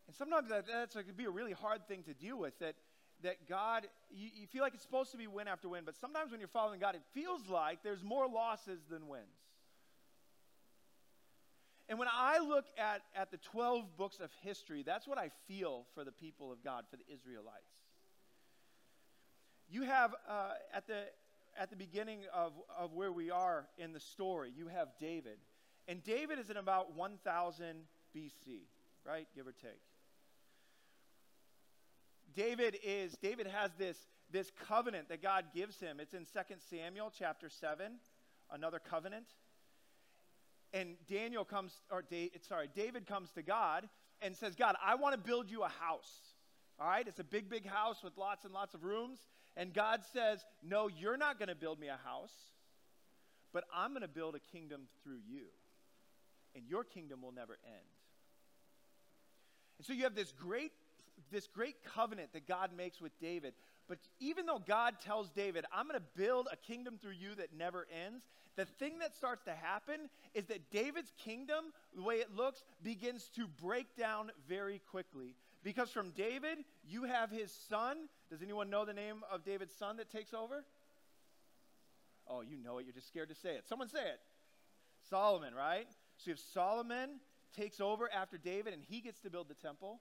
And 0.09 0.17
sometimes 0.17 0.49
that, 0.51 0.67
that's 0.67 0.97
like, 0.97 1.07
could 1.07 1.17
be 1.17 1.25
a 1.25 1.31
really 1.31 1.53
hard 1.53 1.87
thing 1.87 2.03
to 2.03 2.15
deal 2.15 2.37
with 2.37 2.59
that, 2.59 2.75
that 3.23 3.49
God, 3.49 3.87
you, 4.11 4.29
you 4.35 4.47
feel 4.47 4.63
like 4.63 4.75
it's 4.75 4.83
supposed 4.83 5.13
to 5.13 5.19
be 5.19 5.27
win 5.27 5.49
after 5.49 5.69
win, 5.69 5.83
but 5.85 5.97
sometimes 5.97 6.31
when 6.31 6.41
you're 6.41 6.49
following 6.49 6.81
God, 6.81 6.95
it 6.95 7.03
feels 7.13 7.49
like 7.49 7.83
there's 7.83 8.03
more 8.03 8.29
losses 8.29 8.81
than 8.91 9.09
wins. 9.09 9.25
And 11.89 11.99
when 11.99 12.09
I 12.11 12.39
look 12.39 12.65
at, 12.79 13.03
at 13.15 13.31
the 13.31 13.37
12 13.37 13.97
books 13.97 14.19
of 14.21 14.31
history, 14.43 14.83
that's 14.83 15.07
what 15.07 15.19
I 15.19 15.31
feel 15.47 15.85
for 15.95 16.05
the 16.05 16.13
people 16.13 16.53
of 16.53 16.63
God, 16.63 16.85
for 16.91 16.97
the 16.97 17.05
Israelites. 17.13 17.59
You 19.69 19.83
have 19.83 20.15
uh, 20.29 20.53
at, 20.75 20.87
the, 20.87 21.05
at 21.59 21.71
the 21.71 21.77
beginning 21.77 22.21
of, 22.33 22.53
of 22.79 22.93
where 22.93 23.13
we 23.13 23.31
are 23.31 23.67
in 23.79 23.93
the 23.93 24.01
story, 24.01 24.53
you 24.57 24.69
have 24.69 24.89
David. 25.01 25.39
And 25.89 26.03
David 26.03 26.39
is 26.39 26.51
in 26.51 26.57
about 26.57 26.95
1000 26.95 27.67
BC, 28.17 28.61
right? 29.05 29.27
Give 29.35 29.47
or 29.47 29.53
take. 29.53 29.81
David 32.35 32.79
is 32.83 33.17
David 33.23 33.47
has 33.47 33.71
this 33.79 33.97
this 34.31 34.51
covenant 34.67 35.09
that 35.11 35.23
God 35.23 35.47
gives 35.55 35.79
him. 35.79 36.01
It's 36.01 36.15
in 36.15 36.25
2 36.25 36.57
Samuel 36.71 37.13
chapter 37.17 37.51
7, 37.51 37.93
another 38.51 38.79
covenant. 38.79 39.27
And 40.73 40.97
Daniel 41.07 41.45
comes 41.45 41.81
or 41.91 42.03
da- 42.03 42.31
sorry, 42.49 42.69
David 42.75 43.07
comes 43.07 43.31
to 43.33 43.43
God 43.43 43.89
and 44.23 44.35
says, 44.35 44.55
"God, 44.55 44.77
I 44.83 44.95
want 44.95 45.15
to 45.15 45.21
build 45.21 45.51
you 45.51 45.63
a 45.63 45.69
house." 45.69 46.35
All 46.79 46.87
right? 46.87 47.07
It's 47.07 47.19
a 47.19 47.25
big 47.25 47.51
big 47.51 47.67
house 47.67 48.03
with 48.03 48.17
lots 48.17 48.45
and 48.45 48.55
lots 48.55 48.75
of 48.75 48.83
rooms, 48.83 49.29
and 49.55 49.75
God 49.75 50.03
says, 50.13 50.45
"No, 50.63 50.89
you're 50.89 51.19
not 51.19 51.39
going 51.39 51.51
to 51.51 51.55
build 51.55 51.79
me 51.79 51.89
a 51.89 51.99
house, 51.99 52.55
but 53.53 53.65
I'm 53.73 53.91
going 53.91 54.03
to 54.03 54.09
build 54.09 54.35
a 54.35 54.41
kingdom 54.41 54.89
through 55.03 55.21
you." 55.27 55.49
And 56.55 56.67
your 56.67 56.85
kingdom 56.85 57.23
will 57.23 57.33
never 57.33 57.59
end. 57.65 57.97
And 59.79 59.87
so 59.87 59.93
you 59.93 60.05
have 60.05 60.15
this 60.15 60.33
great 60.33 60.73
this 61.31 61.47
great 61.47 61.77
covenant 61.95 62.33
that 62.33 62.47
God 62.47 62.71
makes 62.77 63.01
with 63.01 63.19
David. 63.21 63.55
But 63.89 63.99
even 64.21 64.47
though 64.47 64.63
God 64.67 64.95
tells 65.01 65.31
David, 65.31 65.65
I'm 65.73 65.89
going 65.89 65.99
to 65.99 66.21
build 66.21 66.49
a 66.53 66.57
kingdom 66.57 66.99
through 67.01 67.13
you 67.13 67.35
that 67.37 67.55
never 67.57 67.87
ends, 68.05 68.25
the 68.57 68.65
thing 68.65 68.99
that 68.99 69.17
starts 69.17 69.43
to 69.45 69.53
happen 69.53 70.11
is 70.35 70.47
that 70.47 70.71
David's 70.71 71.13
kingdom, 71.25 71.73
the 71.95 72.03
way 72.03 72.17
it 72.17 72.35
looks, 72.35 72.63
begins 72.83 73.31
to 73.37 73.47
break 73.47 73.97
down 73.97 74.31
very 74.49 74.81
quickly. 74.91 75.35
Because 75.65 75.91
from 75.91 76.11
David, 76.11 76.59
you 76.87 77.05
have 77.05 77.31
his 77.31 77.53
son. 77.69 77.97
Does 78.31 78.43
anyone 78.43 78.69
know 78.69 78.85
the 78.85 78.93
name 78.93 79.23
of 79.31 79.45
David's 79.45 79.75
son 79.75 79.97
that 79.99 80.11
takes 80.11 80.35
over? 80.35 80.65
Oh, 82.29 82.41
you 82.41 82.57
know 82.57 82.79
it. 82.79 82.85
You're 82.85 82.95
just 82.95 83.09
scared 83.09 83.29
to 83.31 83.35
say 83.35 83.55
it. 83.55 83.67
Someone 83.69 83.89
say 83.89 84.03
it. 84.03 84.21
Solomon, 85.09 85.55
right? 85.55 85.87
So 86.19 86.31
you 86.31 86.33
have 86.33 86.41
Solomon 86.53 87.21
takes 87.57 87.81
over 87.81 88.09
after 88.13 88.39
David, 88.39 88.75
and 88.75 88.83
he 88.83 89.01
gets 89.01 89.21
to 89.21 89.31
build 89.31 89.49
the 89.49 89.55
temple. 89.55 90.01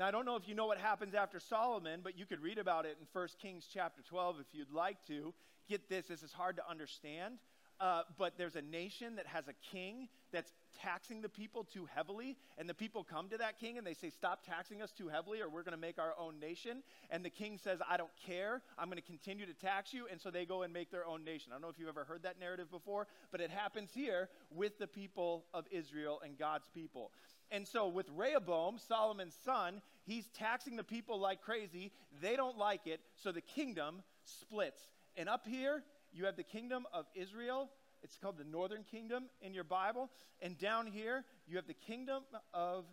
Now, 0.00 0.06
I 0.06 0.12
don't 0.12 0.24
know 0.24 0.36
if 0.36 0.48
you 0.48 0.54
know 0.54 0.64
what 0.64 0.78
happens 0.78 1.14
after 1.14 1.38
Solomon, 1.38 2.00
but 2.02 2.18
you 2.18 2.24
could 2.24 2.40
read 2.40 2.56
about 2.56 2.86
it 2.86 2.96
in 2.98 3.06
1 3.12 3.28
Kings 3.38 3.68
chapter 3.70 4.00
12 4.00 4.36
if 4.40 4.46
you'd 4.52 4.72
like 4.72 4.96
to. 5.08 5.34
Get 5.68 5.90
this, 5.90 6.06
this 6.06 6.22
is 6.22 6.32
hard 6.32 6.56
to 6.56 6.62
understand. 6.66 7.34
Uh, 7.78 8.04
but 8.16 8.38
there's 8.38 8.56
a 8.56 8.62
nation 8.62 9.16
that 9.16 9.26
has 9.26 9.46
a 9.46 9.52
king 9.70 10.08
that's 10.32 10.52
taxing 10.82 11.20
the 11.20 11.28
people 11.28 11.64
too 11.64 11.86
heavily, 11.94 12.38
and 12.56 12.66
the 12.66 12.72
people 12.72 13.04
come 13.04 13.28
to 13.28 13.36
that 13.36 13.58
king 13.60 13.76
and 13.76 13.86
they 13.86 13.92
say, 13.92 14.08
Stop 14.08 14.42
taxing 14.42 14.80
us 14.80 14.90
too 14.90 15.08
heavily, 15.08 15.42
or 15.42 15.50
we're 15.50 15.62
going 15.62 15.76
to 15.76 15.80
make 15.80 15.98
our 15.98 16.14
own 16.18 16.40
nation. 16.40 16.82
And 17.10 17.22
the 17.22 17.30
king 17.30 17.58
says, 17.62 17.80
I 17.86 17.98
don't 17.98 18.10
care. 18.26 18.62
I'm 18.78 18.88
going 18.88 18.96
to 18.96 19.02
continue 19.02 19.44
to 19.44 19.54
tax 19.54 19.92
you. 19.92 20.06
And 20.10 20.18
so 20.18 20.30
they 20.30 20.46
go 20.46 20.62
and 20.62 20.72
make 20.72 20.90
their 20.90 21.06
own 21.06 21.24
nation. 21.24 21.52
I 21.52 21.56
don't 21.56 21.62
know 21.62 21.68
if 21.68 21.78
you've 21.78 21.90
ever 21.90 22.04
heard 22.04 22.22
that 22.22 22.40
narrative 22.40 22.70
before, 22.70 23.06
but 23.32 23.42
it 23.42 23.50
happens 23.50 23.90
here 23.94 24.30
with 24.50 24.78
the 24.78 24.86
people 24.86 25.44
of 25.52 25.66
Israel 25.70 26.22
and 26.24 26.38
God's 26.38 26.70
people. 26.72 27.10
And 27.50 27.66
so, 27.66 27.88
with 27.88 28.06
Rehoboam, 28.14 28.78
Solomon's 28.78 29.36
son, 29.44 29.82
he's 30.04 30.28
taxing 30.28 30.76
the 30.76 30.84
people 30.84 31.18
like 31.18 31.42
crazy. 31.42 31.92
They 32.20 32.36
don't 32.36 32.56
like 32.56 32.86
it, 32.86 33.00
so 33.16 33.32
the 33.32 33.40
kingdom 33.40 34.02
splits. 34.24 34.80
And 35.16 35.28
up 35.28 35.46
here, 35.46 35.82
you 36.12 36.26
have 36.26 36.36
the 36.36 36.44
kingdom 36.44 36.86
of 36.92 37.06
Israel. 37.14 37.70
It's 38.02 38.16
called 38.16 38.38
the 38.38 38.44
northern 38.44 38.84
kingdom 38.84 39.24
in 39.42 39.52
your 39.52 39.64
Bible. 39.64 40.10
And 40.40 40.56
down 40.58 40.86
here, 40.86 41.24
you 41.46 41.56
have 41.56 41.66
the 41.66 41.74
kingdom 41.74 42.22
of 42.54 42.84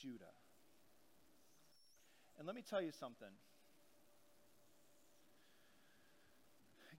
Judah. 0.00 0.24
And 2.38 2.46
let 2.46 2.56
me 2.56 2.62
tell 2.68 2.82
you 2.82 2.92
something. 2.98 3.28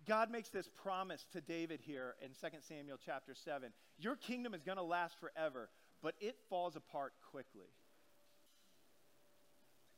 God 0.07 0.31
makes 0.31 0.49
this 0.49 0.67
promise 0.67 1.25
to 1.33 1.41
David 1.41 1.79
here 1.81 2.15
in 2.21 2.29
2 2.29 2.57
Samuel 2.67 2.97
chapter 3.03 3.35
7. 3.35 3.71
Your 3.99 4.15
kingdom 4.15 4.53
is 4.53 4.63
going 4.63 4.77
to 4.77 4.83
last 4.83 5.19
forever 5.19 5.69
but 6.01 6.15
it 6.19 6.35
falls 6.49 6.75
apart 6.75 7.13
quickly. 7.31 7.69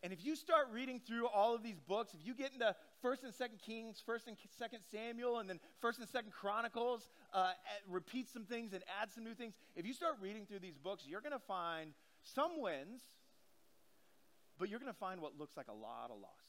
And 0.04 0.12
if 0.12 0.26
you 0.26 0.36
start 0.36 0.68
reading 0.74 1.00
through 1.00 1.28
all 1.28 1.56
of 1.56 1.64
these 1.64 1.80
books, 1.80 2.14
if 2.14 2.28
you 2.28 2.34
get 2.34 2.52
into 2.52 2.76
First 3.02 3.24
and 3.24 3.34
Second 3.34 3.60
Kings, 3.66 4.04
First 4.06 4.28
and 4.28 4.36
Second 4.60 4.80
Samuel, 4.92 5.40
and 5.40 5.50
then 5.50 5.62
First 5.80 6.00
and 6.00 6.10
Second 6.10 6.34
Chronicles, 6.34 7.10
uh, 7.34 7.52
repeat 7.88 8.30
some 8.30 8.44
things 8.44 8.74
and 8.74 8.84
add 9.02 9.14
some 9.14 9.24
new 9.24 9.34
things. 9.34 9.54
If 9.78 9.86
you 9.86 9.94
start 9.94 10.16
reading 10.20 10.46
through 10.46 10.60
these 10.60 10.78
books, 10.78 11.06
you're 11.08 11.22
going 11.22 11.32
to 11.32 11.40
find 11.40 11.94
some 12.22 12.60
wins, 12.62 13.02
but 14.60 14.68
you're 14.68 14.80
going 14.80 14.92
to 14.92 15.00
find 15.00 15.22
what 15.22 15.40
looks 15.40 15.56
like 15.56 15.70
a 15.70 15.74
lot 15.74 16.10
of 16.10 16.18
losses. 16.20 16.44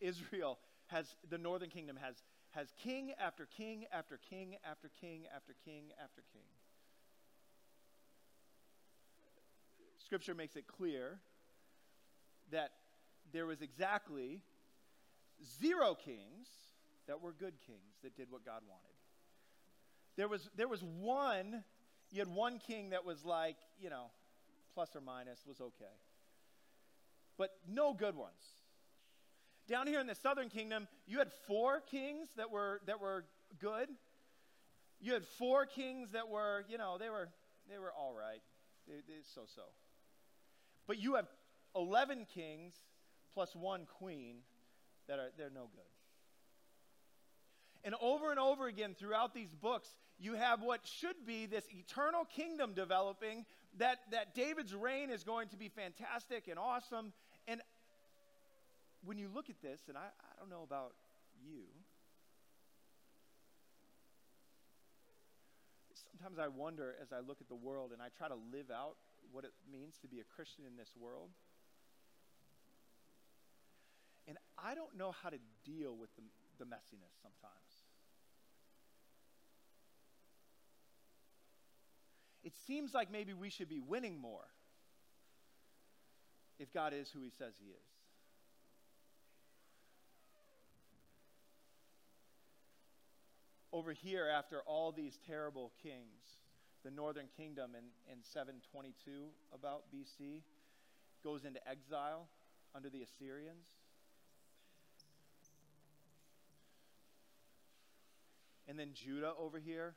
Israel 0.00 0.58
has 0.86 1.14
the 1.28 1.38
Northern 1.38 1.68
Kingdom 1.68 1.98
has 2.02 2.22
has 2.54 2.72
king 2.82 3.12
after 3.20 3.46
king 3.46 3.84
after 3.92 4.18
king 4.30 4.56
after 4.68 4.88
king 5.00 5.22
after 5.34 5.54
king 5.64 5.84
after 6.02 6.22
king. 6.32 6.42
Scripture 9.98 10.34
makes 10.34 10.54
it 10.54 10.66
clear 10.66 11.18
that 12.50 12.70
there 13.32 13.46
was 13.46 13.62
exactly 13.62 14.42
zero 15.60 15.94
kings 15.94 16.46
that 17.06 17.20
were 17.20 17.32
good 17.32 17.54
kings 17.66 17.96
that 18.02 18.16
did 18.16 18.30
what 18.30 18.44
God 18.44 18.62
wanted. 18.68 18.94
There 20.16 20.28
was, 20.28 20.48
there 20.56 20.68
was 20.68 20.82
one, 20.82 21.64
you 22.12 22.20
had 22.20 22.28
one 22.28 22.60
king 22.64 22.90
that 22.90 23.04
was 23.04 23.24
like, 23.24 23.56
you 23.80 23.90
know, 23.90 24.06
plus 24.74 24.94
or 24.94 25.00
minus 25.00 25.40
was 25.46 25.60
okay. 25.60 25.84
But 27.36 27.50
no 27.68 27.94
good 27.94 28.14
ones. 28.14 28.63
Down 29.66 29.86
here 29.86 30.00
in 30.00 30.06
the 30.06 30.14
southern 30.14 30.48
kingdom, 30.50 30.88
you 31.06 31.18
had 31.18 31.32
four 31.46 31.80
kings 31.80 32.28
that 32.36 32.50
were, 32.50 32.80
that 32.86 33.00
were 33.00 33.24
good. 33.58 33.88
You 35.00 35.14
had 35.14 35.24
four 35.38 35.66
kings 35.66 36.10
that 36.12 36.28
were, 36.28 36.64
you 36.68 36.78
know, 36.78 36.98
they 36.98 37.08
were, 37.08 37.28
they 37.70 37.78
were 37.78 37.92
all 37.92 38.14
right. 38.14 38.42
They, 38.86 38.94
they 38.94 39.20
so 39.34 39.42
so. 39.54 39.62
But 40.86 40.98
you 40.98 41.14
have 41.14 41.26
11 41.74 42.26
kings 42.34 42.74
plus 43.32 43.54
one 43.56 43.86
queen 43.98 44.36
that 45.08 45.18
are, 45.18 45.30
they're 45.36 45.50
no 45.50 45.68
good. 45.72 45.82
And 47.84 47.94
over 48.00 48.30
and 48.30 48.40
over 48.40 48.66
again 48.66 48.94
throughout 48.98 49.34
these 49.34 49.50
books, 49.50 49.88
you 50.18 50.34
have 50.34 50.62
what 50.62 50.80
should 50.86 51.26
be 51.26 51.44
this 51.44 51.64
eternal 51.70 52.24
kingdom 52.24 52.72
developing 52.74 53.44
that, 53.78 53.98
that 54.10 54.34
David's 54.34 54.74
reign 54.74 55.10
is 55.10 55.22
going 55.22 55.48
to 55.48 55.56
be 55.56 55.68
fantastic 55.68 56.48
and 56.48 56.58
awesome. 56.58 57.12
And 57.46 57.60
when 59.04 59.18
you 59.18 59.28
look 59.32 59.50
at 59.50 59.60
this, 59.62 59.80
and 59.88 59.96
I, 59.96 60.06
I 60.06 60.38
don't 60.38 60.50
know 60.50 60.62
about 60.62 60.94
you, 61.42 61.64
sometimes 66.10 66.38
I 66.38 66.48
wonder 66.48 66.94
as 67.02 67.12
I 67.12 67.20
look 67.20 67.40
at 67.40 67.48
the 67.48 67.54
world 67.54 67.92
and 67.92 68.00
I 68.00 68.08
try 68.16 68.28
to 68.28 68.38
live 68.52 68.70
out 68.70 68.96
what 69.30 69.44
it 69.44 69.52
means 69.70 69.98
to 70.02 70.08
be 70.08 70.20
a 70.20 70.24
Christian 70.24 70.64
in 70.66 70.76
this 70.76 70.90
world. 70.98 71.28
And 74.26 74.38
I 74.56 74.74
don't 74.74 74.96
know 74.96 75.12
how 75.12 75.28
to 75.28 75.38
deal 75.64 75.96
with 75.96 76.08
the, 76.16 76.22
the 76.58 76.64
messiness 76.64 77.12
sometimes. 77.20 77.84
It 82.42 82.52
seems 82.66 82.94
like 82.94 83.10
maybe 83.10 83.32
we 83.32 83.50
should 83.50 83.68
be 83.68 83.80
winning 83.80 84.20
more 84.20 84.46
if 86.58 86.72
God 86.72 86.92
is 86.92 87.10
who 87.10 87.22
he 87.22 87.30
says 87.30 87.54
he 87.58 87.70
is. 87.70 87.93
Over 93.74 93.92
here, 93.92 94.28
after 94.28 94.60
all 94.66 94.92
these 94.92 95.18
terrible 95.26 95.72
kings, 95.82 96.38
the 96.84 96.92
northern 96.92 97.26
kingdom 97.36 97.72
in, 97.74 97.82
in 98.08 98.22
722 98.22 98.94
about 99.52 99.86
BC 99.92 100.42
goes 101.24 101.44
into 101.44 101.58
exile 101.68 102.28
under 102.72 102.88
the 102.88 103.02
Assyrians. 103.02 103.66
And 108.68 108.78
then 108.78 108.90
Judah 108.94 109.32
over 109.36 109.58
here, 109.58 109.96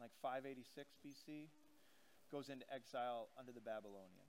like 0.00 0.12
586 0.22 0.94
BC, 1.06 1.48
goes 2.32 2.48
into 2.48 2.64
exile 2.74 3.28
under 3.38 3.52
the 3.52 3.60
Babylonians. 3.60 4.23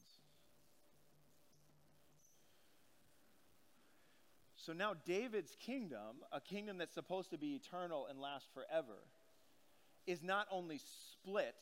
So 4.65 4.73
now 4.73 4.95
David's 5.05 5.55
kingdom, 5.59 6.23
a 6.31 6.41
kingdom 6.41 6.79
that's 6.79 6.95
supposed 6.95 7.29
to 7.29 7.37
be 7.37 7.53
eternal 7.53 8.07
and 8.09 8.19
last 8.19 8.47
forever, 8.51 8.97
is 10.07 10.23
not 10.23 10.47
only 10.49 10.79
split, 10.79 11.55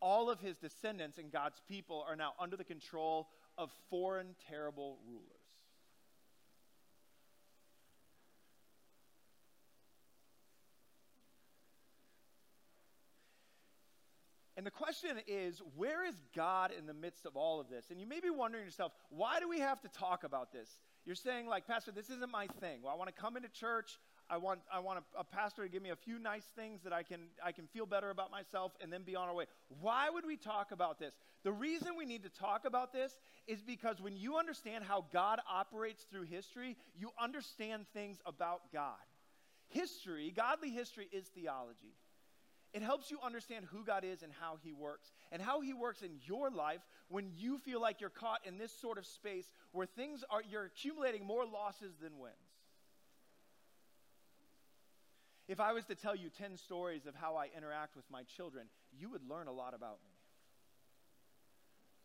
all 0.00 0.30
of 0.30 0.38
his 0.38 0.56
descendants 0.56 1.18
and 1.18 1.32
God's 1.32 1.60
people 1.68 2.04
are 2.08 2.14
now 2.14 2.34
under 2.38 2.56
the 2.56 2.62
control 2.62 3.28
of 3.58 3.72
foreign, 3.90 4.36
terrible 4.48 4.98
rulers. 5.08 5.24
And 14.56 14.64
the 14.64 14.70
question 14.70 15.16
is, 15.26 15.60
where 15.74 16.06
is 16.06 16.14
God 16.36 16.70
in 16.78 16.86
the 16.86 16.94
midst 16.94 17.26
of 17.26 17.36
all 17.36 17.60
of 17.60 17.68
this? 17.68 17.86
And 17.90 18.00
you 18.00 18.06
may 18.06 18.20
be 18.20 18.30
wondering 18.30 18.64
yourself, 18.64 18.92
why 19.10 19.40
do 19.40 19.48
we 19.48 19.58
have 19.58 19.80
to 19.80 19.88
talk 19.88 20.22
about 20.22 20.52
this? 20.52 20.70
You're 21.06 21.16
saying, 21.16 21.46
like, 21.46 21.66
Pastor, 21.66 21.92
this 21.92 22.08
isn't 22.08 22.30
my 22.30 22.46
thing. 22.60 22.80
Well, 22.82 22.92
I 22.92 22.96
want 22.96 23.14
to 23.14 23.20
come 23.20 23.36
into 23.36 23.48
church. 23.50 23.98
I 24.30 24.38
want, 24.38 24.60
I 24.72 24.78
want 24.78 25.00
a, 25.00 25.20
a, 25.20 25.24
pastor 25.24 25.62
to 25.62 25.68
give 25.68 25.82
me 25.82 25.90
a 25.90 25.96
few 25.96 26.18
nice 26.18 26.44
things 26.56 26.80
that 26.82 26.94
I 26.94 27.02
can, 27.02 27.20
I 27.44 27.52
can 27.52 27.66
feel 27.66 27.84
better 27.84 28.08
about 28.08 28.30
myself 28.30 28.72
and 28.80 28.90
then 28.90 29.02
be 29.02 29.14
on 29.14 29.28
our 29.28 29.34
way. 29.34 29.44
Why 29.80 30.08
would 30.08 30.24
we 30.24 30.38
talk 30.38 30.72
about 30.72 30.98
this? 30.98 31.12
The 31.42 31.52
reason 31.52 31.90
we 31.98 32.06
need 32.06 32.22
to 32.22 32.30
talk 32.30 32.64
about 32.64 32.90
this 32.92 33.18
is 33.46 33.60
because 33.60 34.00
when 34.00 34.16
you 34.16 34.38
understand 34.38 34.84
how 34.84 35.04
God 35.12 35.40
operates 35.50 36.04
through 36.04 36.22
history, 36.22 36.78
you 36.98 37.10
understand 37.20 37.84
things 37.92 38.18
about 38.24 38.72
God. 38.72 38.94
History, 39.68 40.32
godly 40.34 40.70
history, 40.70 41.08
is 41.12 41.26
theology. 41.28 41.94
It 42.74 42.82
helps 42.82 43.08
you 43.08 43.18
understand 43.24 43.66
who 43.70 43.84
God 43.84 44.02
is 44.02 44.24
and 44.24 44.32
how 44.40 44.58
He 44.60 44.72
works, 44.72 45.12
and 45.30 45.40
how 45.40 45.60
He 45.60 45.72
works 45.72 46.02
in 46.02 46.10
your 46.26 46.50
life 46.50 46.80
when 47.08 47.30
you 47.36 47.56
feel 47.58 47.80
like 47.80 48.00
you're 48.00 48.10
caught 48.10 48.40
in 48.44 48.58
this 48.58 48.72
sort 48.72 48.98
of 48.98 49.06
space 49.06 49.46
where 49.70 49.86
things 49.86 50.24
are, 50.28 50.42
you're 50.50 50.64
accumulating 50.64 51.24
more 51.24 51.46
losses 51.46 51.94
than 52.02 52.18
wins. 52.18 52.34
If 55.46 55.60
I 55.60 55.72
was 55.72 55.84
to 55.84 55.94
tell 55.94 56.16
you 56.16 56.30
10 56.30 56.56
stories 56.56 57.06
of 57.06 57.14
how 57.14 57.36
I 57.36 57.48
interact 57.56 57.94
with 57.94 58.10
my 58.10 58.24
children, 58.24 58.66
you 58.98 59.08
would 59.10 59.22
learn 59.28 59.46
a 59.46 59.52
lot 59.52 59.74
about 59.74 59.98
me. 60.04 60.10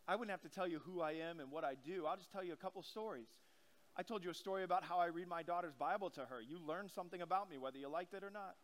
I 0.08 0.16
wouldn't 0.18 0.32
have 0.32 0.42
to 0.42 0.56
tell 0.56 0.68
you 0.68 0.80
who 0.86 1.02
I 1.02 1.14
am 1.14 1.40
and 1.40 1.52
what 1.52 1.64
I 1.64 1.74
do. 1.84 2.06
I'll 2.06 2.18
just 2.18 2.32
tell 2.32 2.44
you 2.44 2.54
a 2.54 2.58
couple 2.58 2.84
stories. 2.84 3.30
I 3.98 4.04
told 4.04 4.24
you 4.24 4.30
a 4.30 4.36
story 4.36 4.64
about 4.64 4.84
how 4.84 5.00
I 5.00 5.08
read 5.08 5.28
my 5.28 5.42
daughter's 5.42 5.74
Bible 5.74 6.12
to 6.12 6.22
her. 6.22 6.40
You 6.40 6.60
learned 6.60 6.92
something 6.92 7.22
about 7.22 7.50
me, 7.50 7.58
whether 7.58 7.80
you 7.80 7.90
liked 7.90 8.14
it 8.14 8.24
or 8.24 8.30
not 8.30 8.56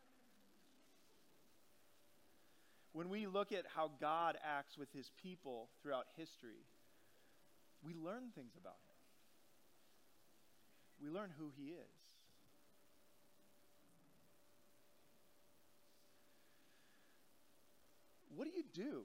when 2.96 3.10
we 3.10 3.28
look 3.28 3.52
at 3.52 3.66
how 3.76 3.92
God 4.00 4.38
acts 4.42 4.78
with 4.78 4.88
his 4.94 5.12
people 5.22 5.68
throughout 5.84 6.06
history, 6.16 6.64
we 7.84 7.94
learn 7.94 8.30
things 8.34 8.54
about 8.58 8.78
him. 8.88 8.96
We 11.04 11.10
learn 11.10 11.30
who 11.38 11.52
he 11.58 11.72
is. 11.72 11.92
What 18.34 18.46
do 18.46 18.52
you 18.56 18.64
do? 18.74 19.04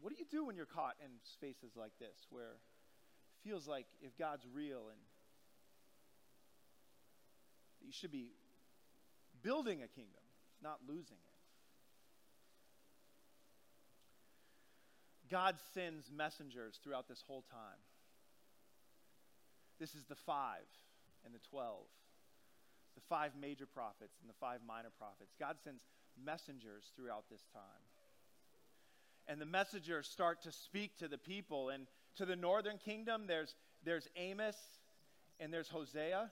What 0.00 0.12
do 0.12 0.16
you 0.16 0.26
do 0.30 0.44
when 0.44 0.54
you're 0.54 0.64
caught 0.64 0.94
in 1.04 1.10
spaces 1.24 1.72
like 1.74 1.98
this 1.98 2.28
where 2.30 2.52
it 2.52 3.48
feels 3.48 3.66
like 3.66 3.86
if 4.00 4.16
God's 4.16 4.46
real 4.54 4.90
and 4.92 5.00
you 7.84 7.90
should 7.90 8.12
be 8.12 8.30
building 9.42 9.82
a 9.82 9.88
kingdom? 9.88 10.22
Not 10.62 10.78
losing 10.86 11.16
it. 11.16 11.36
God 15.30 15.56
sends 15.74 16.10
messengers 16.10 16.78
throughout 16.82 17.08
this 17.08 17.22
whole 17.26 17.44
time. 17.50 17.80
This 19.80 19.94
is 19.94 20.04
the 20.04 20.14
five 20.14 20.66
and 21.24 21.34
the 21.34 21.40
twelve, 21.50 21.86
the 22.94 23.02
five 23.08 23.32
major 23.40 23.66
prophets 23.66 24.18
and 24.20 24.30
the 24.30 24.38
five 24.40 24.60
minor 24.66 24.90
prophets. 24.98 25.34
God 25.38 25.56
sends 25.64 25.82
messengers 26.24 26.92
throughout 26.96 27.24
this 27.30 27.42
time. 27.52 27.62
And 29.28 29.40
the 29.40 29.46
messengers 29.46 30.06
start 30.06 30.42
to 30.42 30.52
speak 30.52 30.96
to 30.98 31.08
the 31.08 31.18
people. 31.18 31.70
And 31.70 31.86
to 32.16 32.24
the 32.24 32.36
northern 32.36 32.78
kingdom, 32.78 33.24
there's, 33.26 33.54
there's 33.84 34.08
Amos 34.16 34.56
and 35.40 35.52
there's 35.52 35.68
Hosea 35.68 36.30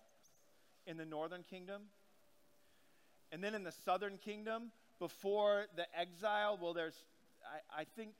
in 0.86 0.96
the 0.96 1.04
northern 1.04 1.42
kingdom. 1.42 1.82
And 3.34 3.42
then 3.42 3.56
in 3.56 3.64
the 3.64 3.72
southern 3.72 4.16
kingdom, 4.18 4.70
before 5.00 5.64
the 5.74 5.86
exile, 5.98 6.56
well, 6.62 6.72
there's, 6.72 6.94
I, 7.44 7.80
I 7.80 7.84
think, 7.96 8.12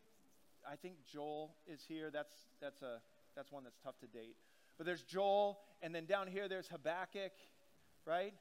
I 0.69 0.75
think 0.75 0.97
Joel 1.07 1.55
is 1.69 1.85
here. 1.87 2.11
That's, 2.13 2.35
that's, 2.61 2.83
a, 2.83 3.01
that's 3.37 3.53
one 3.53 3.63
that's 3.63 3.79
tough 3.85 3.97
to 4.01 4.09
date. 4.09 4.35
But 4.77 4.87
there's 4.87 5.05
Joel, 5.05 5.61
and 5.83 5.95
then 5.95 6.07
down 6.07 6.27
here 6.27 6.49
there's 6.49 6.67
Habakkuk, 6.67 7.31
right? 8.05 8.35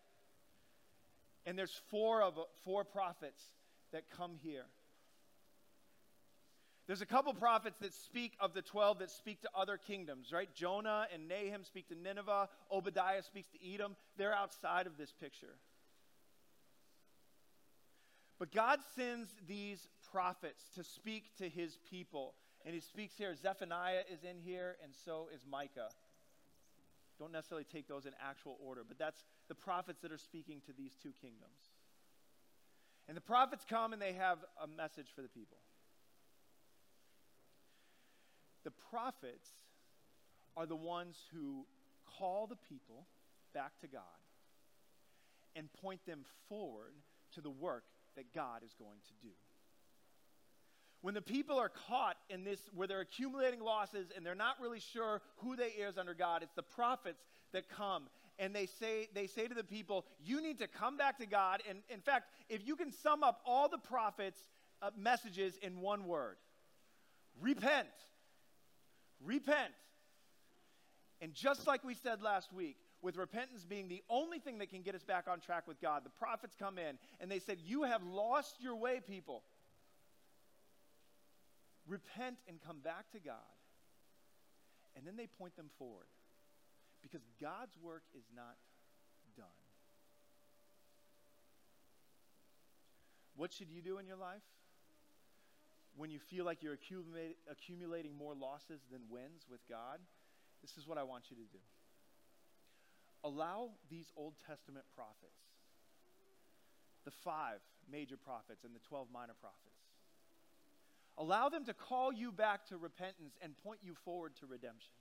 And 1.45 1.55
there's 1.55 1.79
four 1.91 2.23
of 2.23 2.39
four 2.65 2.83
prophets 2.83 3.43
that 3.91 4.09
come 4.09 4.31
here. 4.41 4.65
There's 6.87 7.01
a 7.01 7.05
couple 7.05 7.35
prophets 7.35 7.77
that 7.81 7.93
speak 7.93 8.33
of 8.39 8.55
the 8.55 8.63
12 8.63 8.97
that 8.97 9.11
speak 9.11 9.43
to 9.43 9.49
other 9.55 9.77
kingdoms, 9.77 10.31
right? 10.33 10.49
Jonah 10.55 11.05
and 11.13 11.27
Nahum 11.27 11.65
speak 11.65 11.87
to 11.89 11.95
Nineveh, 11.95 12.49
Obadiah 12.71 13.21
speaks 13.21 13.51
to 13.51 13.73
Edom. 13.73 13.95
They're 14.17 14.33
outside 14.33 14.87
of 14.87 14.97
this 14.97 15.13
picture. 15.21 15.53
But 18.39 18.51
God 18.51 18.79
sends 18.95 19.29
these 19.47 19.87
prophets 20.11 20.63
to 20.75 20.83
speak 20.83 21.35
to 21.37 21.49
his 21.49 21.77
people. 21.89 22.33
And 22.65 22.73
he 22.73 22.81
speaks 22.81 23.15
here. 23.17 23.35
Zephaniah 23.35 24.03
is 24.11 24.23
in 24.23 24.39
here, 24.39 24.77
and 24.83 24.93
so 25.05 25.27
is 25.33 25.41
Micah. 25.49 25.89
Don't 27.19 27.31
necessarily 27.31 27.65
take 27.65 27.87
those 27.87 28.05
in 28.05 28.13
actual 28.21 28.57
order, 28.65 28.81
but 28.87 28.97
that's 28.97 29.23
the 29.47 29.55
prophets 29.55 30.01
that 30.01 30.11
are 30.11 30.17
speaking 30.17 30.61
to 30.65 30.73
these 30.73 30.93
two 31.01 31.11
kingdoms. 31.21 31.71
And 33.07 33.17
the 33.17 33.21
prophets 33.21 33.65
come 33.69 33.93
and 33.93 34.01
they 34.01 34.13
have 34.13 34.39
a 34.61 34.67
message 34.67 35.07
for 35.15 35.21
the 35.21 35.27
people. 35.27 35.57
The 38.63 38.71
prophets 38.89 39.49
are 40.55 40.65
the 40.65 40.75
ones 40.75 41.17
who 41.33 41.65
call 42.17 42.47
the 42.47 42.55
people 42.55 43.07
back 43.53 43.77
to 43.81 43.87
God 43.87 44.01
and 45.55 45.71
point 45.81 46.05
them 46.05 46.21
forward 46.47 46.93
to 47.33 47.41
the 47.41 47.49
work 47.49 47.83
that 48.15 48.33
God 48.33 48.63
is 48.65 48.73
going 48.77 48.99
to 49.07 49.13
do. 49.27 49.33
When 51.01 51.13
the 51.13 51.21
people 51.21 51.59
are 51.59 51.71
caught 51.89 52.15
in 52.29 52.45
this, 52.45 52.59
where 52.73 52.87
they're 52.87 53.01
accumulating 53.01 53.59
losses 53.59 54.07
and 54.15 54.25
they're 54.25 54.35
not 54.35 54.55
really 54.61 54.79
sure 54.79 55.21
who 55.37 55.55
they 55.55 55.67
is 55.67 55.97
under 55.97 56.13
God, 56.13 56.43
it's 56.43 56.53
the 56.53 56.63
prophets 56.63 57.21
that 57.51 57.67
come 57.67 58.07
and 58.39 58.55
they 58.55 58.65
say, 58.65 59.09
they 59.13 59.27
say 59.27 59.47
to 59.47 59.53
the 59.53 59.63
people, 59.63 60.05
You 60.23 60.41
need 60.41 60.59
to 60.59 60.67
come 60.67 60.97
back 60.97 61.19
to 61.19 61.25
God. 61.25 61.61
And 61.69 61.79
in 61.89 61.99
fact, 61.99 62.29
if 62.49 62.65
you 62.65 62.75
can 62.75 62.91
sum 62.91 63.23
up 63.23 63.41
all 63.45 63.67
the 63.67 63.77
prophets' 63.77 64.39
uh, 64.81 64.89
messages 64.97 65.57
in 65.61 65.81
one 65.81 66.05
word 66.05 66.37
repent. 67.39 67.87
Repent. 69.23 69.73
And 71.21 71.33
just 71.33 71.67
like 71.67 71.83
we 71.83 71.93
said 71.93 72.21
last 72.21 72.51
week, 72.51 72.77
with 73.03 73.17
repentance 73.17 73.65
being 73.65 73.89
the 73.89 74.01
only 74.09 74.39
thing 74.39 74.57
that 74.59 74.69
can 74.69 74.81
get 74.81 74.95
us 74.95 75.03
back 75.03 75.27
on 75.27 75.41
track 75.41 75.67
with 75.67 75.79
God, 75.81 76.03
the 76.05 76.09
prophets 76.09 76.55
come 76.57 76.79
in 76.79 76.97
and 77.19 77.29
they 77.29 77.39
said, 77.39 77.57
You 77.63 77.83
have 77.83 78.01
lost 78.03 78.55
your 78.61 78.75
way, 78.75 79.01
people. 79.05 79.43
Repent 81.85 82.37
and 82.47 82.57
come 82.65 82.79
back 82.79 83.11
to 83.11 83.19
God. 83.19 83.35
And 84.95 85.05
then 85.05 85.17
they 85.17 85.27
point 85.27 85.57
them 85.57 85.69
forward 85.77 86.07
because 87.01 87.21
God's 87.41 87.75
work 87.83 88.03
is 88.17 88.23
not 88.33 88.55
done. 89.35 89.45
What 93.35 93.51
should 93.51 93.69
you 93.69 93.81
do 93.81 93.97
in 93.97 94.07
your 94.07 94.15
life? 94.15 94.43
When 95.97 96.09
you 96.09 96.19
feel 96.19 96.45
like 96.45 96.63
you're 96.63 96.77
accumulating 97.51 98.17
more 98.17 98.33
losses 98.33 98.79
than 98.91 99.01
wins 99.09 99.45
with 99.51 99.59
God, 99.69 99.99
this 100.61 100.77
is 100.77 100.87
what 100.87 100.97
I 100.97 101.03
want 101.03 101.25
you 101.29 101.35
to 101.35 101.43
do. 101.51 101.59
Allow 103.23 103.71
these 103.89 104.11
Old 104.17 104.33
Testament 104.47 104.85
prophets, 104.95 105.39
the 107.05 107.11
five 107.11 107.59
major 107.89 108.17
prophets 108.17 108.63
and 108.63 108.75
the 108.75 108.79
12 108.87 109.07
minor 109.13 109.33
prophets, 109.39 109.79
allow 111.17 111.49
them 111.49 111.65
to 111.65 111.73
call 111.73 112.11
you 112.11 112.31
back 112.31 112.65
to 112.67 112.77
repentance 112.77 113.37
and 113.41 113.57
point 113.63 113.79
you 113.81 113.93
forward 114.03 114.35
to 114.39 114.45
redemption. 114.45 114.93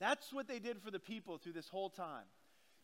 That's 0.00 0.32
what 0.32 0.48
they 0.48 0.58
did 0.58 0.80
for 0.82 0.90
the 0.90 0.98
people 0.98 1.38
through 1.38 1.52
this 1.52 1.68
whole 1.68 1.90
time. 1.90 2.24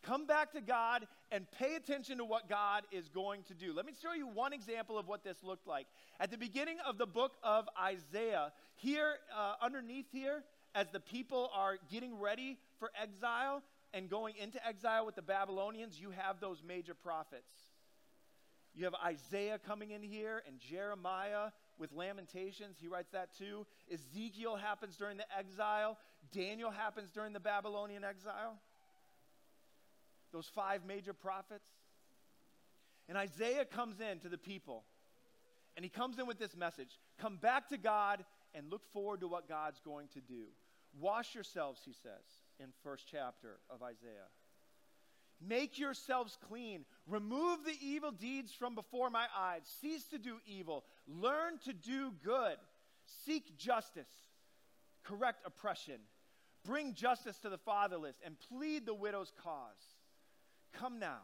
Come 0.02 0.26
back 0.26 0.52
to 0.52 0.60
God 0.60 1.06
and 1.32 1.50
pay 1.52 1.76
attention 1.76 2.18
to 2.18 2.24
what 2.24 2.48
God 2.48 2.82
is 2.92 3.08
going 3.08 3.42
to 3.44 3.54
do. 3.54 3.72
Let 3.72 3.86
me 3.86 3.94
show 4.02 4.12
you 4.12 4.26
one 4.26 4.52
example 4.52 4.98
of 4.98 5.08
what 5.08 5.24
this 5.24 5.38
looked 5.42 5.66
like. 5.66 5.86
At 6.20 6.30
the 6.30 6.36
beginning 6.36 6.76
of 6.86 6.98
the 6.98 7.06
book 7.06 7.32
of 7.42 7.68
Isaiah, 7.80 8.52
here 8.74 9.14
uh, 9.34 9.54
underneath 9.62 10.06
here, 10.12 10.44
as 10.74 10.88
the 10.90 11.00
people 11.00 11.50
are 11.54 11.78
getting 11.90 12.18
ready 12.18 12.58
for 12.78 12.90
exile 13.00 13.62
and 13.94 14.10
going 14.10 14.34
into 14.36 14.64
exile 14.66 15.06
with 15.06 15.14
the 15.14 15.22
Babylonians, 15.22 16.00
you 16.00 16.10
have 16.10 16.40
those 16.40 16.62
major 16.66 16.94
prophets. 16.94 17.52
You 18.74 18.84
have 18.86 18.94
Isaiah 19.06 19.58
coming 19.64 19.92
in 19.92 20.02
here 20.02 20.42
and 20.48 20.58
Jeremiah 20.58 21.50
with 21.78 21.92
Lamentations. 21.92 22.76
He 22.80 22.88
writes 22.88 23.12
that 23.12 23.28
too. 23.38 23.66
Ezekiel 23.92 24.56
happens 24.56 24.96
during 24.96 25.16
the 25.16 25.26
exile. 25.38 25.96
Daniel 26.32 26.72
happens 26.72 27.10
during 27.12 27.32
the 27.32 27.40
Babylonian 27.40 28.02
exile. 28.02 28.58
Those 30.32 30.50
five 30.52 30.84
major 30.84 31.12
prophets. 31.12 31.68
And 33.08 33.16
Isaiah 33.16 33.64
comes 33.64 34.00
in 34.00 34.18
to 34.20 34.28
the 34.28 34.38
people, 34.38 34.82
and 35.76 35.84
he 35.84 35.90
comes 35.90 36.18
in 36.18 36.26
with 36.26 36.38
this 36.38 36.56
message 36.56 36.98
Come 37.20 37.36
back 37.36 37.68
to 37.68 37.76
God 37.76 38.24
and 38.54 38.70
look 38.70 38.82
forward 38.92 39.20
to 39.20 39.28
what 39.28 39.48
God's 39.48 39.80
going 39.80 40.08
to 40.14 40.20
do. 40.20 40.46
Wash 40.98 41.34
yourselves, 41.34 41.82
he 41.84 41.92
says 41.92 42.43
in 42.58 42.68
first 42.82 43.06
chapter 43.10 43.58
of 43.70 43.82
Isaiah. 43.82 44.28
Make 45.46 45.78
yourselves 45.78 46.38
clean. 46.48 46.84
Remove 47.06 47.64
the 47.64 47.76
evil 47.80 48.12
deeds 48.12 48.52
from 48.52 48.74
before 48.74 49.10
my 49.10 49.26
eyes. 49.36 49.62
Cease 49.80 50.04
to 50.08 50.18
do 50.18 50.38
evil. 50.46 50.84
Learn 51.06 51.58
to 51.64 51.72
do 51.72 52.12
good. 52.24 52.56
Seek 53.24 53.56
justice. 53.58 54.08
Correct 55.02 55.42
oppression. 55.44 56.00
Bring 56.64 56.94
justice 56.94 57.38
to 57.38 57.50
the 57.50 57.58
fatherless 57.58 58.16
and 58.24 58.36
plead 58.48 58.86
the 58.86 58.94
widow's 58.94 59.32
cause. 59.42 59.96
Come 60.72 60.98
now. 60.98 61.20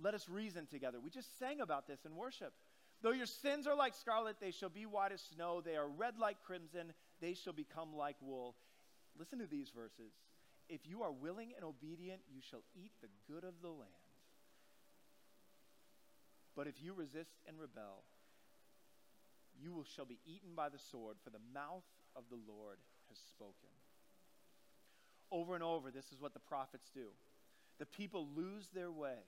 Let 0.00 0.14
us 0.14 0.28
reason 0.28 0.66
together. 0.66 1.00
We 1.00 1.10
just 1.10 1.38
sang 1.38 1.60
about 1.60 1.88
this 1.88 2.04
in 2.04 2.14
worship. 2.14 2.52
Though 3.02 3.12
your 3.12 3.26
sins 3.26 3.66
are 3.66 3.74
like 3.74 3.94
scarlet, 3.94 4.36
they 4.40 4.50
shall 4.50 4.68
be 4.68 4.86
white 4.86 5.12
as 5.12 5.22
snow. 5.34 5.60
They 5.60 5.76
are 5.76 5.88
red 5.88 6.18
like 6.18 6.36
crimson. 6.44 6.92
They 7.20 7.34
shall 7.34 7.52
become 7.52 7.94
like 7.96 8.16
wool. 8.20 8.56
Listen 9.18 9.38
to 9.38 9.46
these 9.46 9.70
verses. 9.70 10.12
If 10.68 10.80
you 10.86 11.02
are 11.02 11.12
willing 11.12 11.52
and 11.54 11.64
obedient, 11.64 12.20
you 12.28 12.40
shall 12.40 12.62
eat 12.74 12.92
the 13.00 13.08
good 13.32 13.44
of 13.44 13.54
the 13.62 13.68
land. 13.68 13.90
But 16.56 16.66
if 16.66 16.82
you 16.82 16.94
resist 16.94 17.36
and 17.46 17.58
rebel, 17.60 18.02
you 19.60 19.72
will, 19.72 19.84
shall 19.84 20.04
be 20.04 20.18
eaten 20.26 20.50
by 20.56 20.68
the 20.68 20.78
sword, 20.78 21.16
for 21.22 21.30
the 21.30 21.40
mouth 21.54 21.84
of 22.16 22.24
the 22.30 22.38
Lord 22.50 22.78
has 23.08 23.18
spoken. 23.18 23.70
Over 25.30 25.54
and 25.54 25.62
over, 25.62 25.90
this 25.90 26.12
is 26.12 26.20
what 26.20 26.34
the 26.34 26.40
prophets 26.40 26.90
do. 26.94 27.08
The 27.78 27.86
people 27.86 28.28
lose 28.34 28.68
their 28.74 28.90
way. 28.90 29.18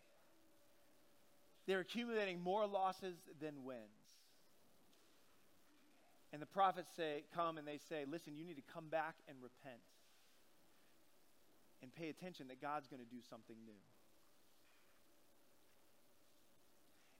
They're 1.66 1.80
accumulating 1.80 2.40
more 2.40 2.66
losses 2.66 3.16
than 3.40 3.64
wins. 3.64 3.78
And 6.32 6.40
the 6.42 6.46
prophets 6.46 6.90
say, 6.96 7.24
come 7.34 7.58
and 7.58 7.66
they 7.66 7.78
say, 7.88 8.04
listen, 8.10 8.36
you 8.36 8.44
need 8.44 8.56
to 8.56 8.72
come 8.72 8.88
back 8.88 9.16
and 9.28 9.36
repent 9.42 9.80
and 11.82 11.94
pay 11.94 12.08
attention 12.08 12.48
that 12.48 12.60
God's 12.60 12.86
going 12.86 13.02
to 13.02 13.08
do 13.08 13.22
something 13.28 13.56
new. 13.64 13.82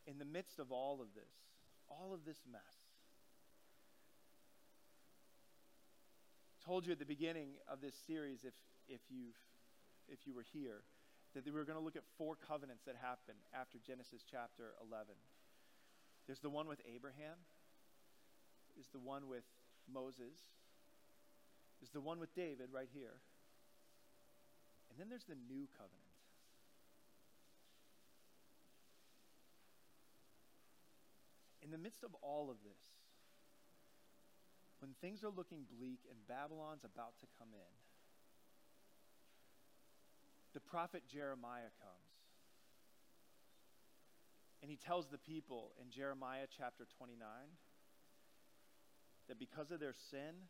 In 0.06 0.18
the 0.18 0.24
midst 0.24 0.58
of 0.58 0.72
all 0.72 1.00
of 1.00 1.14
this, 1.14 1.32
all 1.88 2.12
of 2.14 2.24
this 2.24 2.38
mess, 2.50 2.88
told 6.68 6.84
you 6.84 6.92
at 6.92 6.98
the 6.98 7.08
beginning 7.08 7.56
of 7.64 7.80
this 7.80 7.94
series, 8.06 8.44
if, 8.44 8.52
if, 8.88 9.00
you've, 9.08 9.40
if 10.08 10.26
you 10.26 10.34
were 10.34 10.44
here, 10.52 10.82
that 11.34 11.44
we 11.44 11.50
were 11.50 11.64
going 11.64 11.78
to 11.78 11.84
look 11.84 11.96
at 11.96 12.04
four 12.16 12.36
covenants 12.36 12.84
that 12.84 12.96
happened 13.00 13.38
after 13.54 13.78
Genesis 13.78 14.20
chapter 14.28 14.76
11. 14.84 15.14
There's 16.26 16.40
the 16.40 16.50
one 16.50 16.68
with 16.68 16.80
Abraham, 16.84 17.40
is 18.78 18.88
the 18.92 18.98
one 18.98 19.28
with 19.28 19.44
Moses, 19.90 20.36
is 21.82 21.88
the 21.90 22.00
one 22.00 22.20
with 22.20 22.34
David 22.34 22.68
right 22.72 22.88
here, 22.92 23.20
then 24.98 25.08
there's 25.08 25.24
the 25.24 25.38
new 25.48 25.68
covenant. 25.78 26.12
In 31.62 31.70
the 31.70 31.78
midst 31.78 32.02
of 32.02 32.14
all 32.22 32.50
of 32.50 32.56
this, 32.64 32.82
when 34.80 34.94
things 35.00 35.22
are 35.22 35.30
looking 35.30 35.66
bleak 35.78 36.00
and 36.10 36.18
Babylon's 36.26 36.84
about 36.84 37.18
to 37.20 37.26
come 37.38 37.48
in, 37.52 37.74
the 40.54 40.60
prophet 40.60 41.02
Jeremiah 41.12 41.70
comes. 41.82 42.18
And 44.62 44.70
he 44.70 44.76
tells 44.76 45.06
the 45.08 45.18
people 45.18 45.72
in 45.80 45.90
Jeremiah 45.90 46.46
chapter 46.56 46.86
29 46.96 47.20
that 49.28 49.38
because 49.38 49.70
of 49.70 49.78
their 49.78 49.94
sin, 50.10 50.48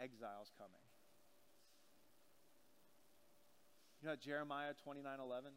exile's 0.00 0.50
coming. 0.56 0.89
You 4.00 4.08
know 4.08 4.16
Jeremiah 4.16 4.72
29 4.82 5.04
11? 5.20 5.52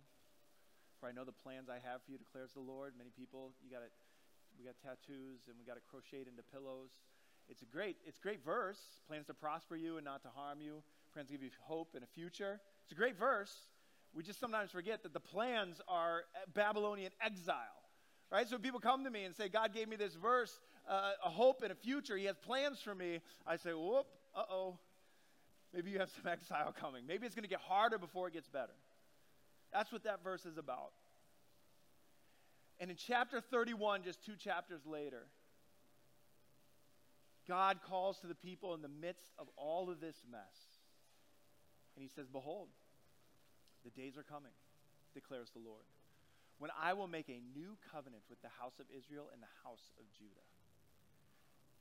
For 1.00 1.08
I 1.08 1.14
know 1.14 1.24
the 1.24 1.32
plans 1.32 1.70
I 1.70 1.80
have 1.80 2.04
for 2.04 2.12
you, 2.12 2.18
declares 2.18 2.52
the 2.52 2.60
Lord. 2.60 2.92
Many 2.98 3.10
people, 3.16 3.54
you 3.64 3.72
got 3.72 3.84
it, 3.84 3.92
we 4.60 4.66
got 4.66 4.76
tattoos 4.84 5.48
and 5.48 5.56
we 5.58 5.64
got 5.64 5.78
it 5.78 5.84
crocheted 5.90 6.28
into 6.28 6.44
pillows. 6.52 6.92
It's 7.48 7.62
a 7.62 7.66
great, 7.66 7.96
it's 8.06 8.20
a 8.20 8.22
great 8.22 8.44
verse. 8.44 8.80
Plans 9.08 9.28
to 9.28 9.34
prosper 9.34 9.78
you 9.78 9.96
and 9.96 10.04
not 10.04 10.24
to 10.24 10.30
harm 10.30 10.60
you. 10.60 10.84
Plans 11.14 11.30
to 11.30 11.34
give 11.34 11.42
you 11.42 11.52
hope 11.62 11.96
and 11.96 12.04
a 12.04 12.08
future. 12.08 12.60
It's 12.84 12.92
a 12.92 12.96
great 12.96 13.18
verse. 13.18 13.56
We 14.14 14.24
just 14.24 14.42
sometimes 14.42 14.72
forget 14.72 15.04
that 15.04 15.14
the 15.14 15.22
plans 15.22 15.80
are 15.88 16.24
Babylonian 16.54 17.12
exile. 17.24 17.80
Right? 18.30 18.48
So 18.50 18.58
people 18.58 18.82
come 18.82 19.06
to 19.06 19.10
me 19.10 19.24
and 19.24 19.34
say, 19.34 19.48
God 19.48 19.74
gave 19.74 19.88
me 19.88 19.96
this 19.96 20.16
verse, 20.16 20.60
uh, 20.90 21.12
a 21.24 21.30
hope 21.30 21.64
and 21.64 21.72
a 21.72 21.76
future. 21.76 22.18
He 22.18 22.26
has 22.26 22.36
plans 22.38 22.82
for 22.82 22.94
me. 22.94 23.22
I 23.48 23.56
say, 23.56 23.72
whoop, 23.72 24.08
uh 24.36 24.44
oh. 24.52 24.80
Maybe 25.74 25.92
you 25.92 26.00
have 26.00 26.10
some 26.10 26.28
exile 26.32 26.74
coming. 26.80 27.04
Maybe 27.08 27.26
it's 27.26 27.36
going 27.36 27.44
to 27.44 27.50
get 27.50 27.62
harder 27.62 27.98
before 27.98 28.28
it 28.28 28.34
gets 28.34 28.48
better. 28.48 28.74
That's 29.72 29.92
what 29.92 30.04
that 30.04 30.24
verse 30.24 30.46
is 30.46 30.58
about. 30.58 30.92
And 32.80 32.92
in 32.92 32.98
chapter 32.98 33.42
31, 33.42 34.04
just 34.04 34.24
two 34.24 34.36
chapters 34.36 34.82
later, 34.86 35.28
God 37.48 37.80
calls 37.88 38.20
to 38.20 38.28
the 38.28 38.36
people 38.36 38.74
in 38.74 38.82
the 38.82 38.88
midst 38.88 39.34
of 39.38 39.48
all 39.58 39.90
of 39.90 40.00
this 40.00 40.16
mess. 40.32 40.80
And 41.96 42.04
he 42.04 42.10
says, 42.10 42.28
Behold, 42.28 42.70
the 43.84 43.92
days 43.92 44.18
are 44.18 44.24
coming, 44.24 44.52
declares 45.14 45.50
the 45.52 45.60
Lord, 45.60 45.86
when 46.58 46.72
I 46.82 46.94
will 46.94 47.08
make 47.08 47.30
a 47.30 47.42
new 47.58 47.78
covenant 47.92 48.24
with 48.30 48.42
the 48.42 48.50
house 48.60 48.80
of 48.80 48.86
Israel 48.96 49.30
and 49.34 49.42
the 49.42 49.54
house 49.64 49.92
of 50.00 50.06
Judah. 50.18 50.48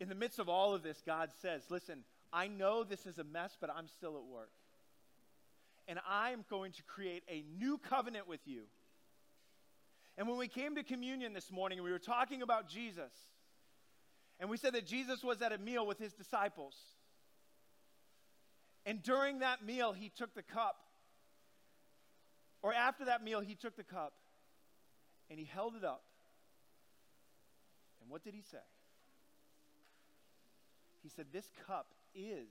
In 0.00 0.08
the 0.08 0.14
midst 0.14 0.38
of 0.38 0.48
all 0.48 0.74
of 0.74 0.82
this, 0.82 1.02
God 1.04 1.30
says, 1.40 1.62
Listen, 1.70 2.04
I 2.32 2.48
know 2.48 2.84
this 2.84 3.06
is 3.06 3.18
a 3.18 3.24
mess, 3.24 3.56
but 3.60 3.70
I'm 3.74 3.88
still 3.88 4.16
at 4.16 4.24
work. 4.24 4.50
And 5.88 5.98
I'm 6.08 6.44
going 6.50 6.72
to 6.72 6.82
create 6.82 7.22
a 7.28 7.44
new 7.58 7.78
covenant 7.78 8.28
with 8.28 8.40
you. 8.44 8.62
And 10.18 10.26
when 10.28 10.36
we 10.36 10.48
came 10.48 10.74
to 10.74 10.82
communion 10.82 11.32
this 11.32 11.52
morning, 11.52 11.82
we 11.82 11.92
were 11.92 11.98
talking 11.98 12.42
about 12.42 12.68
Jesus. 12.68 13.12
And 14.40 14.50
we 14.50 14.56
said 14.56 14.74
that 14.74 14.86
Jesus 14.86 15.22
was 15.22 15.40
at 15.42 15.52
a 15.52 15.58
meal 15.58 15.86
with 15.86 15.98
his 15.98 16.12
disciples. 16.12 16.74
And 18.84 19.02
during 19.02 19.40
that 19.40 19.64
meal, 19.64 19.92
he 19.92 20.10
took 20.10 20.34
the 20.34 20.42
cup. 20.42 20.76
Or 22.62 22.72
after 22.74 23.04
that 23.04 23.22
meal, 23.22 23.40
he 23.40 23.54
took 23.54 23.76
the 23.76 23.84
cup 23.84 24.14
and 25.30 25.38
he 25.38 25.44
held 25.44 25.74
it 25.76 25.84
up 25.84 26.02
And 28.06 28.10
what 28.12 28.22
did 28.22 28.34
he 28.34 28.42
say? 28.42 28.58
He 31.06 31.10
said, 31.14 31.26
This 31.32 31.52
cup 31.68 31.94
is, 32.16 32.50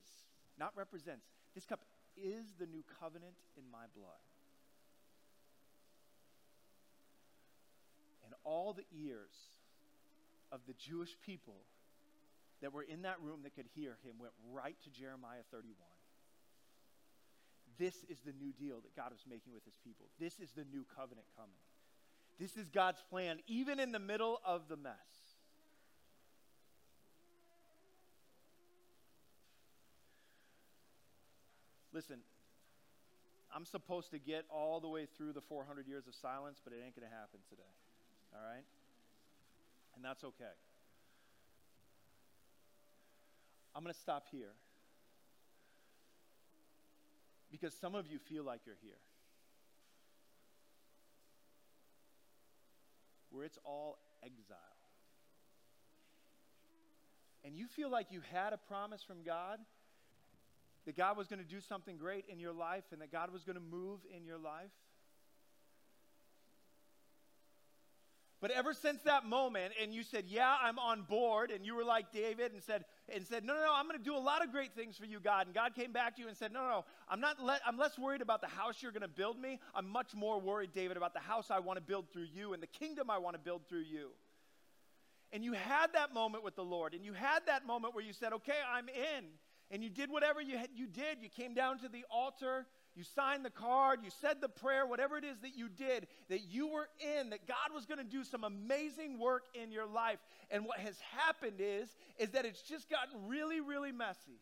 not 0.58 0.72
represents, 0.78 1.26
this 1.54 1.65
cup 1.65 1.82
is 2.15 2.46
the 2.58 2.65
new 2.65 2.86
covenant 3.02 3.36
in 3.58 3.70
my 3.70 3.84
blood. 3.94 4.24
And 8.24 8.34
all 8.46 8.72
the 8.72 8.86
ears 8.98 9.36
of 10.54 10.62
the 10.68 10.74
Jewish 10.74 11.18
people 11.26 11.65
that 12.62 12.72
were 12.72 12.84
in 12.84 13.02
that 13.02 13.20
room 13.22 13.41
that 13.44 13.56
could 13.56 13.68
hear 13.76 13.98
him 14.06 14.13
went 14.20 14.32
right 14.54 14.78
to 14.84 14.89
Jeremiah 14.89 15.44
31. 15.52 15.76
This 17.78 18.06
is 18.08 18.20
the 18.26 18.32
new 18.32 18.54
deal 18.54 18.80
that 18.80 18.96
God 18.96 19.12
was 19.12 19.26
making 19.30 19.52
with 19.54 19.65
his 19.65 19.76
people. 19.84 20.06
This 20.18 20.39
is 20.39 20.52
the 20.56 20.63
new 20.63 20.86
covenant 20.96 21.28
coming. 21.36 21.60
This 22.39 22.56
is 22.56 22.70
God's 22.70 23.04
plan, 23.10 23.39
even 23.48 23.82
in 23.82 23.91
the 23.91 24.00
middle 24.00 24.39
of 24.46 24.70
the 24.70 24.78
mess. 24.78 25.25
Listen, 31.96 32.18
I'm 33.56 33.64
supposed 33.64 34.12
to 34.12 34.20
get 34.20 34.44
all 34.50 34.82
the 34.82 34.90
way 34.90 35.08
through 35.16 35.32
the 35.32 35.40
400 35.40 35.88
years 35.88 36.08
of 36.08 36.14
silence, 36.14 36.60
but 36.62 36.74
it 36.74 36.82
ain't 36.86 36.94
going 36.94 37.10
to 37.10 37.16
happen 37.16 37.40
today. 37.50 37.64
All 38.34 38.42
right? 38.46 38.66
And 39.96 40.04
that's 40.04 40.26
okay. 40.26 40.52
I'm 43.74 43.82
going 43.82 43.94
to 43.94 44.00
stop 44.00 44.26
here. 44.30 44.52
Because 47.50 47.74
some 47.74 47.96
of 47.96 48.08
you 48.08 48.20
feel 48.20 48.44
like 48.44 48.60
you're 48.66 48.76
here. 48.84 49.00
Where 53.32 53.46
it's 53.46 53.60
all 53.64 54.00
exile. 54.22 54.58
And 57.46 57.56
you 57.56 57.68
feel 57.68 57.90
like 57.90 58.08
you 58.12 58.20
had 58.34 58.52
a 58.52 58.58
promise 58.58 59.02
from 59.02 59.24
God 59.26 59.60
that 60.86 60.95
God 60.95 61.17
was 61.17 61.28
going 61.28 61.39
to 61.39 61.45
do 61.45 61.60
something 61.60 61.98
great 61.98 62.26
in 62.30 62.39
your 62.39 62.54
life 62.54 62.84
and 62.91 63.02
that 63.02 63.12
God 63.12 63.32
was 63.32 63.43
going 63.43 63.56
to 63.56 63.62
move 63.62 64.00
in 64.15 64.26
your 64.26 64.38
life. 64.38 64.71
But 68.41 68.52
ever 68.52 68.74
since 68.74 69.02
that 69.04 69.26
moment, 69.26 69.74
and 69.82 69.91
you 69.91 70.04
said, 70.04 70.26
Yeah, 70.28 70.56
I'm 70.62 70.78
on 70.78 71.02
board, 71.02 71.50
and 71.50 71.65
you 71.65 71.74
were 71.74 71.84
like 71.84 72.12
David 72.12 72.52
and 72.52 72.62
said, 72.62 72.86
and 73.10 73.26
said, 73.26 73.43
No, 73.43 73.56
no, 73.56 73.62
no, 73.62 73.74
I'm 73.74 73.89
to 73.89 73.98
do 73.98 74.15
a 74.15 74.19
lot 74.19 74.43
of 74.43 74.52
great 74.52 74.76
things 74.76 74.98
for 74.98 75.06
you, 75.06 75.19
God. 75.19 75.48
And 75.48 75.56
God 75.56 75.74
came 75.74 75.91
back 75.91 76.15
to 76.17 76.21
you 76.21 76.28
and 76.28 76.38
said, 76.38 76.52
No, 76.52 76.62
no, 76.62 76.69
no 76.69 76.86
I'm, 77.10 77.19
not 77.19 77.41
le- 77.41 77.60
I'm 77.65 77.76
less 77.76 77.98
worried 77.98 78.21
about 78.21 78.41
the 78.41 78.48
house 78.48 78.84
you're 78.84 78.91
to 78.91 79.08
build 79.08 79.39
me. 79.39 79.60
I'm 79.74 79.89
much 79.89 80.13
more 80.13 80.39
worried, 80.39 80.74
David, 80.74 80.95
about 80.95 81.13
the 81.13 81.21
house 81.21 81.50
I 81.50 81.58
want 81.58 81.78
to 81.78 81.82
build 81.82 82.12
through 82.12 82.28
you 82.32 82.54
and 82.54 82.62
the 82.62 82.67
kingdom 82.67 83.10
I 83.10 83.17
want 83.17 83.34
to 83.36 83.39
build 83.39 83.67
through 83.67 83.86
you. 83.89 84.10
And 85.32 85.43
you 85.43 85.54
had 85.54 85.93
that 85.93 86.13
moment 86.13 86.43
with 86.43 86.56
the 86.56 86.63
Lord, 86.63 86.93
and 86.93 87.04
you 87.04 87.13
had 87.13 87.48
that 87.48 87.65
moment 87.65 87.95
where 87.95 88.04
you 88.04 88.13
said, 88.13 88.32
Okay, 88.34 88.60
I'm 88.71 88.89
in. 88.89 89.26
And 89.71 89.84
you 89.84 89.89
did 89.89 90.10
whatever 90.10 90.41
you, 90.41 90.58
had, 90.58 90.69
you 90.75 90.88
did. 90.88 91.21
You 91.21 91.30
came 91.30 91.54
down 91.54 91.80
to 91.80 91.89
the 91.89 92.06
altar 92.10 92.65
you 92.95 93.04
signed 93.04 93.43
the 93.43 93.49
card, 93.49 93.99
you 94.04 94.10
said 94.21 94.39
the 94.39 94.47
prayer, 94.47 94.86
whatever 94.86 95.17
it 95.17 95.25
is 95.25 95.38
that 95.39 95.58
you 95.58 95.67
did, 95.67 96.08
that 96.30 96.45
you 96.49 96.67
were 96.67 96.88
in, 97.19 97.32
that 97.32 97.45
God 97.45 97.73
was 97.73 97.86
going 97.86 97.97
to 97.97 98.06
do 98.06 98.23
some 98.23 98.45
amazing 98.45 99.19
work 99.19 99.43
in 99.54 99.69
your 99.69 99.86
life. 99.86 100.19
And 100.49 100.65
what 100.65 100.80
has 100.80 100.97
happened 101.17 101.58
is, 101.60 101.89
is 102.17 102.30
that 102.30 102.45
it's 102.45 102.62
just 102.62 102.89
gotten 102.89 103.28
really, 103.28 103.60
really 103.60 103.91
messy. 103.91 104.39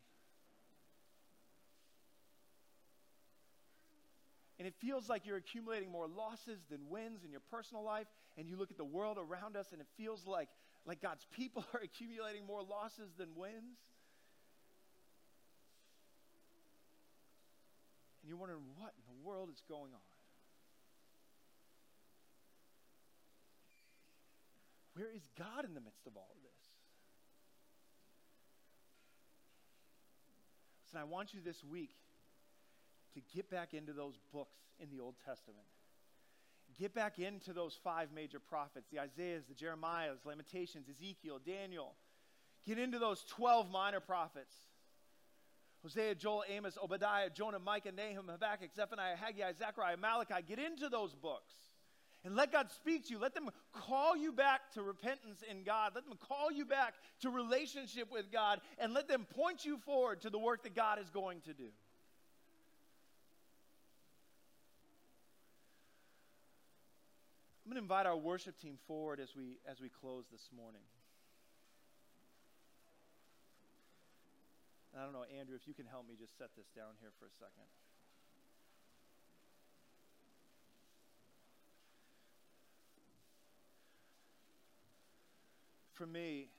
And 4.59 4.67
it 4.67 4.75
feels 4.79 5.09
like 5.09 5.25
you're 5.25 5.38
accumulating 5.38 5.91
more 5.91 6.07
losses 6.07 6.59
than 6.69 6.79
wins 6.89 7.23
in 7.25 7.31
your 7.31 7.41
personal 7.49 7.83
life. 7.83 8.05
And 8.38 8.47
you 8.47 8.55
look 8.55 8.69
at 8.69 8.77
the 8.77 8.86
world 8.86 9.17
around 9.17 9.57
us, 9.57 9.71
and 9.71 9.81
it 9.81 9.88
feels 9.97 10.27
like, 10.27 10.47
like 10.86 11.01
God's 11.01 11.25
people 11.36 11.65
are 11.73 11.79
accumulating 11.83 12.45
more 12.45 12.62
losses 12.62 13.09
than 13.17 13.29
wins. 13.36 13.79
And 18.23 18.29
you're 18.29 18.38
wondering 18.38 18.63
what 18.77 18.93
in 18.95 19.03
the 19.03 19.27
world 19.27 19.49
is 19.51 19.62
going 19.67 19.91
on. 19.91 19.99
Where 24.95 25.12
is 25.13 25.27
God 25.38 25.65
in 25.65 25.73
the 25.73 25.81
midst 25.81 26.07
of 26.07 26.15
all 26.15 26.31
of 26.31 26.41
this? 26.41 26.62
Listen, 30.86 31.01
I 31.01 31.03
want 31.03 31.33
you 31.33 31.41
this 31.43 31.63
week 31.63 31.91
to 33.15 33.21
get 33.36 33.49
back 33.49 33.73
into 33.73 33.91
those 33.91 34.17
books 34.31 34.55
in 34.79 34.89
the 34.89 35.01
Old 35.01 35.15
Testament. 35.25 35.65
Get 36.79 36.95
back 36.95 37.19
into 37.19 37.51
those 37.51 37.77
five 37.83 38.09
major 38.15 38.39
prophets 38.39 38.88
the 38.91 38.99
Isaiahs, 38.99 39.43
the 39.47 39.53
Jeremiahs, 39.53 40.25
Lamentations, 40.25 40.88
Ezekiel, 40.89 41.39
Daniel. 41.45 41.93
Get 42.65 42.79
into 42.79 42.99
those 42.99 43.23
12 43.25 43.69
minor 43.69 43.99
prophets. 43.99 44.53
Hosea, 45.84 46.15
Joel, 46.15 46.46
Amos, 46.50 46.78
Obadiah, 46.82 47.30
Jonah, 47.30 47.60
Micah, 47.60 47.91
Nahum, 47.91 48.30
Habakkuk, 48.30 48.74
Zephaniah, 48.74 49.17
Haggai, 49.17 49.52
Zechariah, 49.60 49.98
Malachi. 49.98 50.41
Get 50.48 50.58
into 50.58 50.88
those 50.88 51.13
books 51.13 51.54
and 52.24 52.36
let 52.36 52.54
God 52.54 52.72
speak 52.72 53.08
to 53.08 53.13
you. 53.13 53.19
Let 53.19 53.34
them 53.36 53.50
call 53.74 54.15
you 54.15 54.32
back 54.32 54.72
to 54.74 54.82
repentance 54.82 55.43
in 55.50 55.63
God. 55.63 55.91
Let 55.93 56.06
them 56.06 56.17
call 56.30 56.52
you 56.52 56.65
back 56.65 56.93
to 57.22 57.30
relationship 57.30 58.10
with 58.12 58.32
God 58.32 58.62
and 58.80 58.93
let 58.93 59.10
them 59.10 59.26
point 59.36 59.65
you 59.65 59.78
forward 59.78 60.22
to 60.22 60.30
the 60.30 60.39
work 60.39 60.63
that 60.63 60.74
God 60.74 61.00
is 61.00 61.10
going 61.10 61.41
to 61.41 61.54
do. 61.54 61.67
I'm 67.65 67.72
going 67.72 67.76
to 67.76 67.82
invite 67.82 68.06
our 68.06 68.17
worship 68.17 68.60
team 68.60 68.78
forward 68.88 69.19
as 69.19 69.36
we 69.36 69.58
as 69.69 69.80
we 69.80 69.89
close 69.89 70.26
this 70.32 70.50
morning. 70.56 70.82
And 74.93 75.01
I 75.01 75.06
don't 75.06 75.13
know, 75.13 75.25
Andrew, 75.39 75.56
if 75.56 75.67
you 75.67 75.73
can 75.73 75.88
help 75.88 76.08
me 76.08 76.13
just 76.19 76.38
set 76.38 76.49
this 76.56 76.67
down 76.75 76.93
here 77.01 77.10
for 77.17 77.25
a 77.25 77.34
second. 77.39 77.65
For 85.93 86.06
me, 86.06 86.49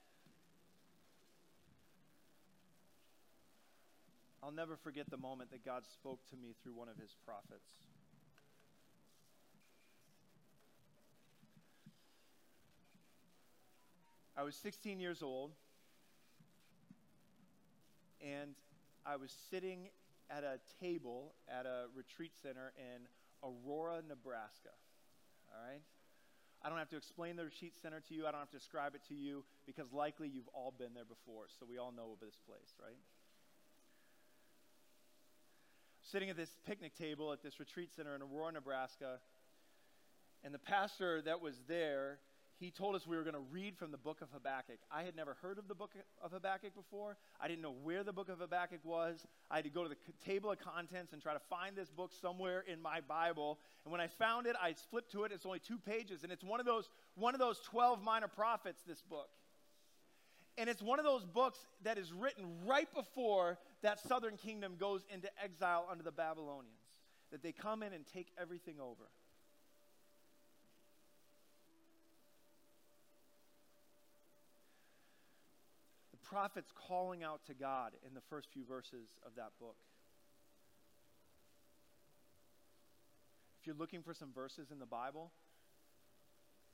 I'll 4.42 4.52
never 4.52 4.76
forget 4.76 5.08
the 5.10 5.16
moment 5.16 5.50
that 5.52 5.64
God 5.64 5.84
spoke 5.86 6.20
to 6.30 6.36
me 6.36 6.54
through 6.62 6.74
one 6.74 6.88
of 6.88 6.96
his 6.96 7.14
prophets. 7.24 7.70
I 14.36 14.42
was 14.42 14.56
16 14.56 14.98
years 14.98 15.22
old 15.22 15.52
and 18.24 18.54
I 19.04 19.16
was 19.16 19.34
sitting 19.50 19.90
at 20.30 20.44
a 20.44 20.58
table 20.80 21.34
at 21.48 21.66
a 21.66 21.86
retreat 21.94 22.32
center 22.42 22.72
in 22.78 23.06
Aurora, 23.42 24.00
Nebraska. 24.08 24.72
All 25.48 25.70
right? 25.70 25.82
I 26.62 26.70
don't 26.70 26.78
have 26.78 26.88
to 26.90 26.96
explain 26.96 27.36
the 27.36 27.44
retreat 27.44 27.74
center 27.80 28.00
to 28.08 28.14
you. 28.14 28.26
I 28.26 28.30
don't 28.30 28.40
have 28.40 28.50
to 28.50 28.58
describe 28.58 28.94
it 28.94 29.02
to 29.08 29.14
you 29.14 29.44
because 29.66 29.92
likely 29.92 30.28
you've 30.28 30.48
all 30.54 30.72
been 30.76 30.94
there 30.94 31.04
before, 31.04 31.44
so 31.58 31.66
we 31.68 31.76
all 31.76 31.92
know 31.92 32.12
of 32.14 32.20
this 32.20 32.38
place, 32.46 32.72
right? 32.80 32.96
Sitting 36.00 36.30
at 36.30 36.36
this 36.36 36.56
picnic 36.66 36.96
table 36.96 37.32
at 37.32 37.42
this 37.42 37.60
retreat 37.60 37.90
center 37.94 38.14
in 38.14 38.22
Aurora, 38.22 38.52
Nebraska, 38.52 39.18
and 40.42 40.54
the 40.54 40.58
pastor 40.58 41.20
that 41.22 41.42
was 41.42 41.56
there 41.68 42.18
he 42.58 42.70
told 42.70 42.94
us 42.94 43.06
we 43.06 43.16
were 43.16 43.22
going 43.22 43.34
to 43.34 43.42
read 43.50 43.76
from 43.76 43.90
the 43.90 43.98
book 43.98 44.20
of 44.20 44.28
Habakkuk. 44.32 44.78
I 44.90 45.02
had 45.02 45.16
never 45.16 45.36
heard 45.42 45.58
of 45.58 45.66
the 45.66 45.74
book 45.74 45.90
of 46.22 46.30
Habakkuk 46.30 46.74
before. 46.74 47.16
I 47.40 47.48
didn't 47.48 47.62
know 47.62 47.74
where 47.82 48.04
the 48.04 48.12
book 48.12 48.28
of 48.28 48.38
Habakkuk 48.38 48.80
was. 48.84 49.26
I 49.50 49.56
had 49.56 49.64
to 49.64 49.70
go 49.70 49.82
to 49.82 49.88
the 49.88 49.96
table 50.24 50.50
of 50.52 50.58
contents 50.60 51.12
and 51.12 51.20
try 51.20 51.32
to 51.32 51.40
find 51.50 51.74
this 51.76 51.90
book 51.90 52.12
somewhere 52.20 52.64
in 52.66 52.80
my 52.80 53.00
Bible. 53.00 53.58
And 53.84 53.92
when 53.92 54.00
I 54.00 54.06
found 54.06 54.46
it, 54.46 54.54
I 54.60 54.74
flipped 54.90 55.10
to 55.12 55.24
it. 55.24 55.32
It's 55.32 55.44
only 55.44 55.58
two 55.58 55.78
pages, 55.78 56.22
and 56.22 56.32
it's 56.32 56.44
one 56.44 56.60
of 56.60 56.66
those 56.66 56.88
one 57.16 57.34
of 57.34 57.40
those 57.40 57.60
12 57.60 58.02
minor 58.02 58.28
prophets 58.28 58.82
this 58.86 59.02
book. 59.02 59.28
And 60.56 60.70
it's 60.70 60.82
one 60.82 61.00
of 61.00 61.04
those 61.04 61.24
books 61.24 61.58
that 61.82 61.98
is 61.98 62.12
written 62.12 62.44
right 62.64 62.92
before 62.94 63.58
that 63.82 63.98
southern 63.98 64.36
kingdom 64.36 64.76
goes 64.78 65.04
into 65.12 65.28
exile 65.42 65.88
under 65.90 66.04
the 66.04 66.12
Babylonians. 66.12 66.70
That 67.32 67.42
they 67.42 67.50
come 67.50 67.82
in 67.82 67.92
and 67.92 68.04
take 68.06 68.28
everything 68.40 68.76
over. 68.80 69.10
Prophet's 76.34 76.72
calling 76.88 77.22
out 77.22 77.46
to 77.46 77.54
God 77.54 77.92
in 78.04 78.12
the 78.12 78.20
first 78.28 78.48
few 78.52 78.64
verses 78.66 79.06
of 79.24 79.36
that 79.36 79.52
book. 79.60 79.76
If 83.60 83.68
you're 83.68 83.76
looking 83.76 84.02
for 84.02 84.14
some 84.14 84.32
verses 84.34 84.72
in 84.72 84.80
the 84.80 84.86
Bible 84.86 85.30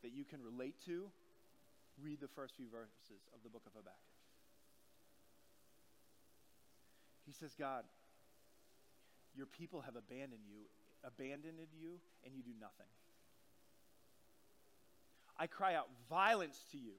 that 0.02 0.12
you 0.12 0.24
can 0.24 0.40
relate 0.42 0.76
to, 0.86 1.10
read 2.02 2.22
the 2.22 2.28
first 2.28 2.56
few 2.56 2.70
verses 2.70 3.20
of 3.34 3.42
the 3.42 3.50
book 3.50 3.60
of 3.66 3.72
Habakkuk. 3.74 4.00
He 7.26 7.32
says, 7.34 7.54
God, 7.58 7.84
your 9.36 9.44
people 9.44 9.82
have 9.82 9.94
abandoned 9.94 10.48
you, 10.48 10.64
abandoned 11.04 11.58
you, 11.78 12.00
and 12.24 12.34
you 12.34 12.42
do 12.42 12.52
nothing. 12.58 12.88
I 15.38 15.46
cry 15.46 15.74
out 15.74 15.88
violence 16.08 16.64
to 16.72 16.78
you 16.78 16.94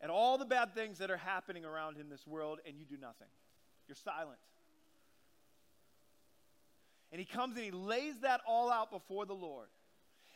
at 0.00 0.10
all 0.10 0.38
the 0.38 0.44
bad 0.44 0.74
things 0.74 0.98
that 0.98 1.10
are 1.10 1.16
happening 1.16 1.64
around 1.64 1.98
in 1.98 2.08
this 2.08 2.26
world, 2.26 2.58
and 2.66 2.78
you 2.78 2.84
do 2.84 2.96
nothing. 3.00 3.28
You're 3.86 3.96
silent. 3.96 4.38
And 7.12 7.18
he 7.18 7.24
comes 7.24 7.56
and 7.56 7.64
he 7.64 7.70
lays 7.70 8.20
that 8.20 8.40
all 8.46 8.70
out 8.70 8.90
before 8.90 9.26
the 9.26 9.34
Lord. 9.34 9.68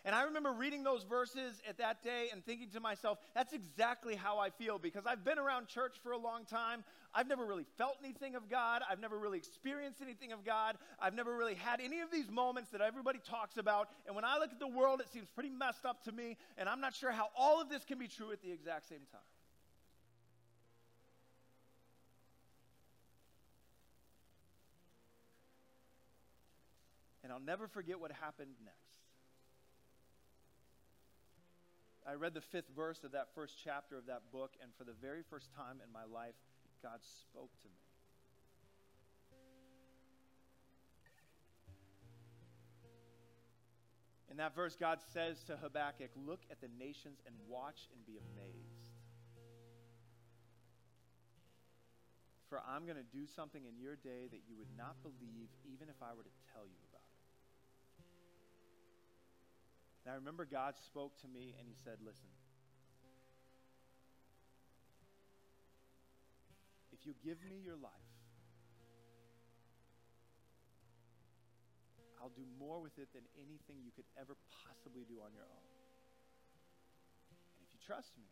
And 0.07 0.15
I 0.15 0.25
remember 0.25 0.53
reading 0.53 0.85
those 0.85 1.03
verses 1.03 1.63
at 1.67 1.79
that 1.79 2.03
day 2.03 2.29
and 2.31 2.45
thinking 2.45 2.69
to 2.71 2.81
myself, 2.81 3.19
that's 3.35 3.55
exactly 3.55 4.15
how 4.15 4.39
I 4.39 4.51
feel 4.51 4.79
because 4.79 5.07
I've 5.07 5.25
been 5.25 5.39
around 5.39 5.69
church 5.69 5.97
for 6.03 6.13
a 6.13 6.19
long 6.19 6.45
time. 6.45 6.85
I've 7.15 7.27
never 7.27 7.47
really 7.47 7.65
felt 7.79 7.97
anything 8.05 8.35
of 8.35 8.51
God. 8.51 8.83
I've 8.91 9.01
never 9.01 9.17
really 9.17 9.39
experienced 9.39 10.03
anything 10.03 10.33
of 10.33 10.45
God. 10.45 10.77
I've 11.01 11.15
never 11.15 11.35
really 11.35 11.55
had 11.55 11.81
any 11.81 12.01
of 12.01 12.11
these 12.11 12.31
moments 12.31 12.71
that 12.73 12.83
everybody 12.83 13.19
talks 13.25 13.57
about. 13.57 13.89
And 14.07 14.15
when 14.15 14.27
I 14.27 14.37
look 14.37 14.51
at 14.53 14.61
the 14.61 14.69
world, 14.69 15.01
it 15.01 15.11
seems 15.11 15.29
pretty 15.31 15.49
messed 15.49 15.87
up 15.87 16.05
to 16.05 16.13
me. 16.13 16.37
And 16.59 16.69
I'm 16.69 16.83
not 16.83 16.95
sure 16.95 17.11
how 17.11 17.29
all 17.35 17.63
of 17.63 17.71
this 17.71 17.85
can 17.85 17.99
be 17.99 18.09
true 18.09 18.31
at 18.31 18.43
the 18.43 18.53
exact 18.53 18.89
same 18.89 19.07
time. 19.11 19.21
And 27.25 27.33
I'll 27.33 27.41
never 27.41 27.67
forget 27.67 27.99
what 27.99 28.13
happened 28.13 28.53
next. 28.63 29.01
I 32.07 32.13
read 32.21 32.35
the 32.35 32.43
fifth 32.43 32.69
verse 32.77 33.03
of 33.03 33.13
that 33.13 33.29
first 33.35 33.57
chapter 33.65 33.97
of 33.97 34.05
that 34.07 34.31
book, 34.31 34.53
and 34.61 34.71
for 34.77 34.85
the 34.85 34.93
very 34.93 35.23
first 35.31 35.49
time 35.57 35.81
in 35.83 35.91
my 35.91 36.05
life, 36.05 36.37
God 36.83 37.01
spoke 37.01 37.49
to 37.63 37.69
me. 37.69 37.81
In 44.31 44.37
that 44.37 44.55
verse, 44.55 44.77
God 44.77 44.99
says 45.15 45.43
to 45.45 45.57
Habakkuk, 45.57 46.11
Look 46.27 46.41
at 46.51 46.61
the 46.61 46.69
nations 46.79 47.23
and 47.25 47.35
watch 47.49 47.89
and 47.95 48.05
be 48.05 48.19
amazed. 48.21 48.93
For 52.51 52.61
I'm 52.69 52.85
going 52.85 52.99
to 52.99 53.17
do 53.17 53.25
something 53.27 53.65
in 53.65 53.81
your 53.81 53.97
day 53.97 54.29
that 54.29 54.43
you 54.47 54.57
would 54.59 54.77
not 54.77 55.01
believe, 55.03 55.49
even 55.65 55.89
if 55.89 55.97
I 56.03 56.13
were 56.13 56.25
to 56.25 56.37
tell 56.53 56.67
you 56.67 56.84
And 60.05 60.13
I 60.13 60.17
remember 60.17 60.45
God 60.45 60.77
spoke 60.77 61.17
to 61.23 61.29
me 61.29 61.57
and 61.59 61.67
he 61.67 61.75
said, 61.83 61.97
Listen, 62.05 62.29
if 66.93 67.07
you 67.07 67.15
give 67.25 67.41
me 67.49 67.57
your 67.65 67.77
life, 67.77 67.93
I'll 72.21 72.33
do 72.37 72.45
more 72.59 72.81
with 72.81 72.97
it 72.99 73.09
than 73.13 73.25
anything 73.37 73.81
you 73.85 73.93
could 73.97 74.09
ever 74.21 74.37
possibly 74.65 75.05
do 75.09 75.21
on 75.25 75.33
your 75.33 75.45
own. 75.45 75.69
And 77.57 77.65
if 77.65 77.73
you 77.73 77.81
trust 77.85 78.13
me, 78.17 78.29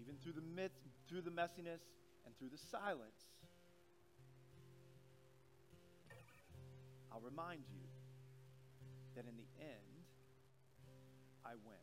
even 0.00 0.16
through 0.24 0.32
the 0.32 0.44
myth, 0.44 0.72
through 1.08 1.22
the 1.22 1.30
messiness 1.30 1.84
and 2.24 2.36
through 2.38 2.48
the 2.48 2.60
silence, 2.70 3.28
I'll 7.12 7.20
remind 7.20 7.64
you 7.68 7.97
that 9.18 9.26
in 9.26 9.34
the 9.34 9.50
end, 9.58 10.06
I 11.44 11.50
win. 11.66 11.82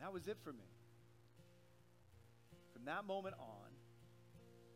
That 0.00 0.12
was 0.12 0.28
it 0.28 0.36
for 0.44 0.52
me. 0.52 0.68
From 2.74 2.84
that 2.84 3.06
moment 3.06 3.36
on, 3.40 3.72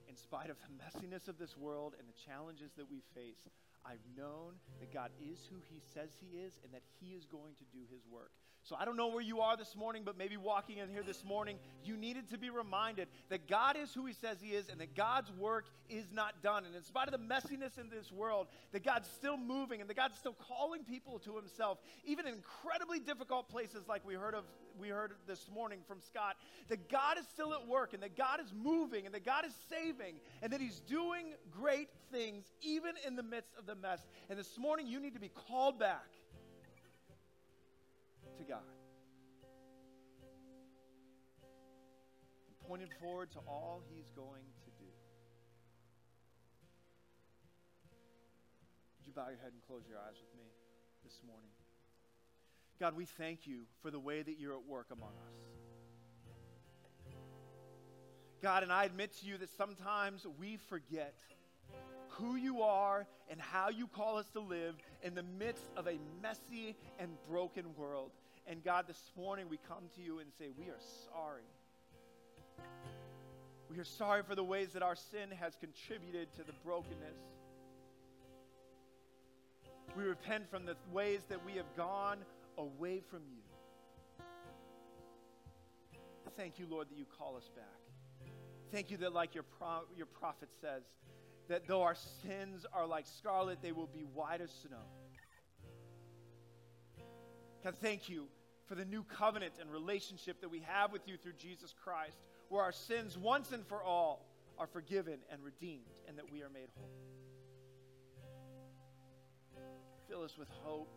in 0.08 0.16
spite 0.16 0.48
of 0.48 0.56
the 0.64 0.72
messiness 0.72 1.28
of 1.28 1.36
this 1.38 1.54
world 1.54 1.94
and 1.98 2.08
the 2.08 2.16
challenges 2.26 2.72
that 2.78 2.90
we 2.90 3.02
face, 3.14 3.44
I've 3.84 4.04
known 4.16 4.54
that 4.80 4.92
God 4.92 5.10
is 5.20 5.38
who 5.50 5.56
He 5.70 5.80
says 5.94 6.10
He 6.20 6.38
is 6.38 6.58
and 6.64 6.72
that 6.72 6.82
He 7.00 7.14
is 7.14 7.24
going 7.26 7.54
to 7.54 7.64
do 7.72 7.80
His 7.90 8.02
work. 8.10 8.30
So 8.64 8.76
I 8.78 8.84
don't 8.84 8.96
know 8.96 9.08
where 9.08 9.22
you 9.22 9.40
are 9.40 9.56
this 9.56 9.74
morning, 9.74 10.02
but 10.04 10.16
maybe 10.16 10.36
walking 10.36 10.78
in 10.78 10.88
here 10.88 11.02
this 11.02 11.24
morning, 11.24 11.58
you 11.82 11.96
needed 11.96 12.28
to 12.30 12.38
be 12.38 12.48
reminded 12.48 13.08
that 13.28 13.48
God 13.48 13.76
is 13.76 13.92
who 13.92 14.06
He 14.06 14.12
says 14.12 14.38
He 14.40 14.50
is 14.50 14.68
and 14.68 14.80
that 14.80 14.94
God's 14.94 15.32
work 15.32 15.66
is 15.88 16.12
not 16.12 16.42
done. 16.42 16.64
And 16.64 16.74
in 16.76 16.84
spite 16.84 17.08
of 17.08 17.12
the 17.12 17.34
messiness 17.34 17.76
in 17.76 17.90
this 17.90 18.12
world, 18.12 18.46
that 18.70 18.84
God's 18.84 19.08
still 19.08 19.36
moving 19.36 19.80
and 19.80 19.90
that 19.90 19.96
God's 19.96 20.16
still 20.16 20.36
calling 20.48 20.84
people 20.84 21.18
to 21.20 21.36
Himself, 21.36 21.78
even 22.04 22.26
in 22.26 22.34
incredibly 22.34 23.00
difficult 23.00 23.48
places 23.48 23.88
like 23.88 24.06
we 24.06 24.14
heard 24.14 24.34
of 24.34 24.44
we 24.78 24.88
heard 24.88 25.12
this 25.26 25.50
morning 25.52 25.80
from 25.86 26.00
Scott, 26.00 26.36
that 26.68 26.88
God 26.88 27.18
is 27.18 27.26
still 27.28 27.52
at 27.52 27.66
work 27.66 27.92
and 27.94 28.02
that 28.02 28.16
God 28.16 28.40
is 28.40 28.52
moving 28.54 29.06
and 29.06 29.14
that 29.14 29.24
God 29.24 29.44
is 29.44 29.52
saving 29.68 30.16
and 30.40 30.52
that 30.52 30.60
He's 30.60 30.80
doing 30.80 31.34
great 31.50 31.88
things 32.12 32.44
even 32.60 32.92
in 33.06 33.16
the 33.16 33.22
midst 33.22 33.52
of 33.58 33.66
the 33.66 33.74
mess. 33.74 34.06
And 34.28 34.38
this 34.38 34.58
morning 34.58 34.86
you 34.86 35.00
need 35.00 35.14
to 35.14 35.20
be 35.20 35.30
called 35.48 35.78
back 35.78 36.06
to 38.38 38.44
God. 38.44 38.60
And 42.46 42.68
pointed 42.68 42.90
forward 43.00 43.30
to 43.32 43.38
all 43.48 43.82
He's 43.88 44.10
going 44.14 44.44
to 44.64 44.70
do. 44.78 44.90
Would 48.98 49.06
you 49.06 49.12
bow 49.12 49.28
your 49.28 49.38
head 49.38 49.52
and 49.52 49.62
close 49.66 49.82
your 49.88 49.98
eyes 49.98 50.16
with 50.20 50.34
me 50.36 50.48
this 51.04 51.18
morning? 51.26 51.50
God, 52.78 52.96
we 52.96 53.06
thank 53.06 53.46
you 53.46 53.62
for 53.80 53.90
the 53.90 54.00
way 54.00 54.22
that 54.22 54.38
you're 54.38 54.54
at 54.54 54.66
work 54.66 54.88
among 54.92 55.10
us. 55.10 55.52
God, 58.42 58.64
and 58.64 58.72
I 58.72 58.84
admit 58.84 59.16
to 59.20 59.26
you 59.26 59.38
that 59.38 59.50
sometimes 59.56 60.26
we 60.38 60.56
forget 60.56 61.14
who 62.08 62.36
you 62.36 62.62
are 62.62 63.06
and 63.30 63.40
how 63.40 63.68
you 63.68 63.86
call 63.86 64.18
us 64.18 64.26
to 64.30 64.40
live 64.40 64.76
in 65.02 65.14
the 65.14 65.22
midst 65.38 65.64
of 65.76 65.86
a 65.86 65.98
messy 66.22 66.76
and 66.98 67.10
broken 67.28 67.64
world. 67.76 68.10
And 68.46 68.62
God, 68.62 68.86
this 68.86 69.12
morning 69.16 69.46
we 69.48 69.58
come 69.68 69.84
to 69.96 70.02
you 70.02 70.18
and 70.18 70.30
say, 70.38 70.46
We 70.58 70.64
are 70.66 70.80
sorry. 71.12 71.42
We 73.70 73.78
are 73.78 73.84
sorry 73.84 74.22
for 74.22 74.34
the 74.34 74.44
ways 74.44 74.72
that 74.74 74.82
our 74.82 74.96
sin 74.96 75.30
has 75.40 75.56
contributed 75.56 76.32
to 76.34 76.44
the 76.44 76.52
brokenness. 76.64 77.16
We 79.96 80.04
repent 80.04 80.50
from 80.50 80.66
the 80.66 80.76
ways 80.92 81.20
that 81.28 81.44
we 81.44 81.52
have 81.52 81.76
gone 81.76 82.18
away 82.58 83.02
from 83.10 83.20
you. 83.30 84.24
Thank 86.36 86.58
you, 86.58 86.66
Lord, 86.68 86.88
that 86.90 86.98
you 86.98 87.04
call 87.18 87.36
us 87.36 87.48
back. 87.54 87.64
Thank 88.72 88.90
you 88.90 88.96
that, 88.98 89.12
like 89.12 89.34
your, 89.34 89.44
pro- 89.44 89.84
your 89.96 90.06
prophet 90.06 90.48
says, 90.60 90.82
that 91.48 91.66
though 91.66 91.82
our 91.82 91.96
sins 92.22 92.66
are 92.72 92.86
like 92.86 93.06
scarlet, 93.06 93.58
they 93.62 93.72
will 93.72 93.88
be 93.88 94.04
white 94.14 94.40
as 94.40 94.50
snow. 94.50 94.84
God, 97.64 97.74
thank 97.80 98.08
you 98.08 98.26
for 98.66 98.74
the 98.74 98.84
new 98.84 99.04
covenant 99.04 99.54
and 99.60 99.70
relationship 99.70 100.40
that 100.40 100.48
we 100.48 100.60
have 100.66 100.92
with 100.92 101.06
you 101.06 101.16
through 101.16 101.34
Jesus 101.38 101.74
Christ, 101.84 102.16
where 102.48 102.62
our 102.62 102.72
sins 102.72 103.16
once 103.18 103.52
and 103.52 103.66
for 103.66 103.82
all 103.82 104.26
are 104.58 104.66
forgiven 104.66 105.18
and 105.30 105.42
redeemed, 105.42 105.86
and 106.08 106.18
that 106.18 106.30
we 106.30 106.42
are 106.42 106.48
made 106.48 106.68
whole. 106.76 106.90
Fill 110.08 110.22
us 110.22 110.36
with 110.36 110.48
hope 110.62 110.88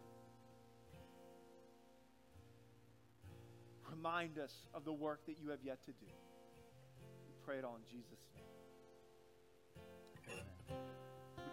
remind 4.06 4.38
us 4.38 4.54
of 4.74 4.86
the 4.86 4.94
work 4.94 5.26
that 5.26 5.40
you 5.40 5.50
have 5.50 5.60
yet 5.64 5.84
to 5.86 5.92
do. 5.92 6.06
We 7.28 7.34
pray 7.46 7.58
it 7.58 7.64
all 7.64 7.76
in 7.76 7.84
Jesus' 7.90 8.26
name. 8.34 8.35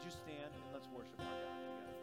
Would 0.02 0.10
you 0.10 0.18
stand 0.18 0.50
and 0.52 0.64
let's 0.74 0.88
worship 0.90 1.14
our 1.20 1.26
God 1.26 1.62
together? 1.62 2.01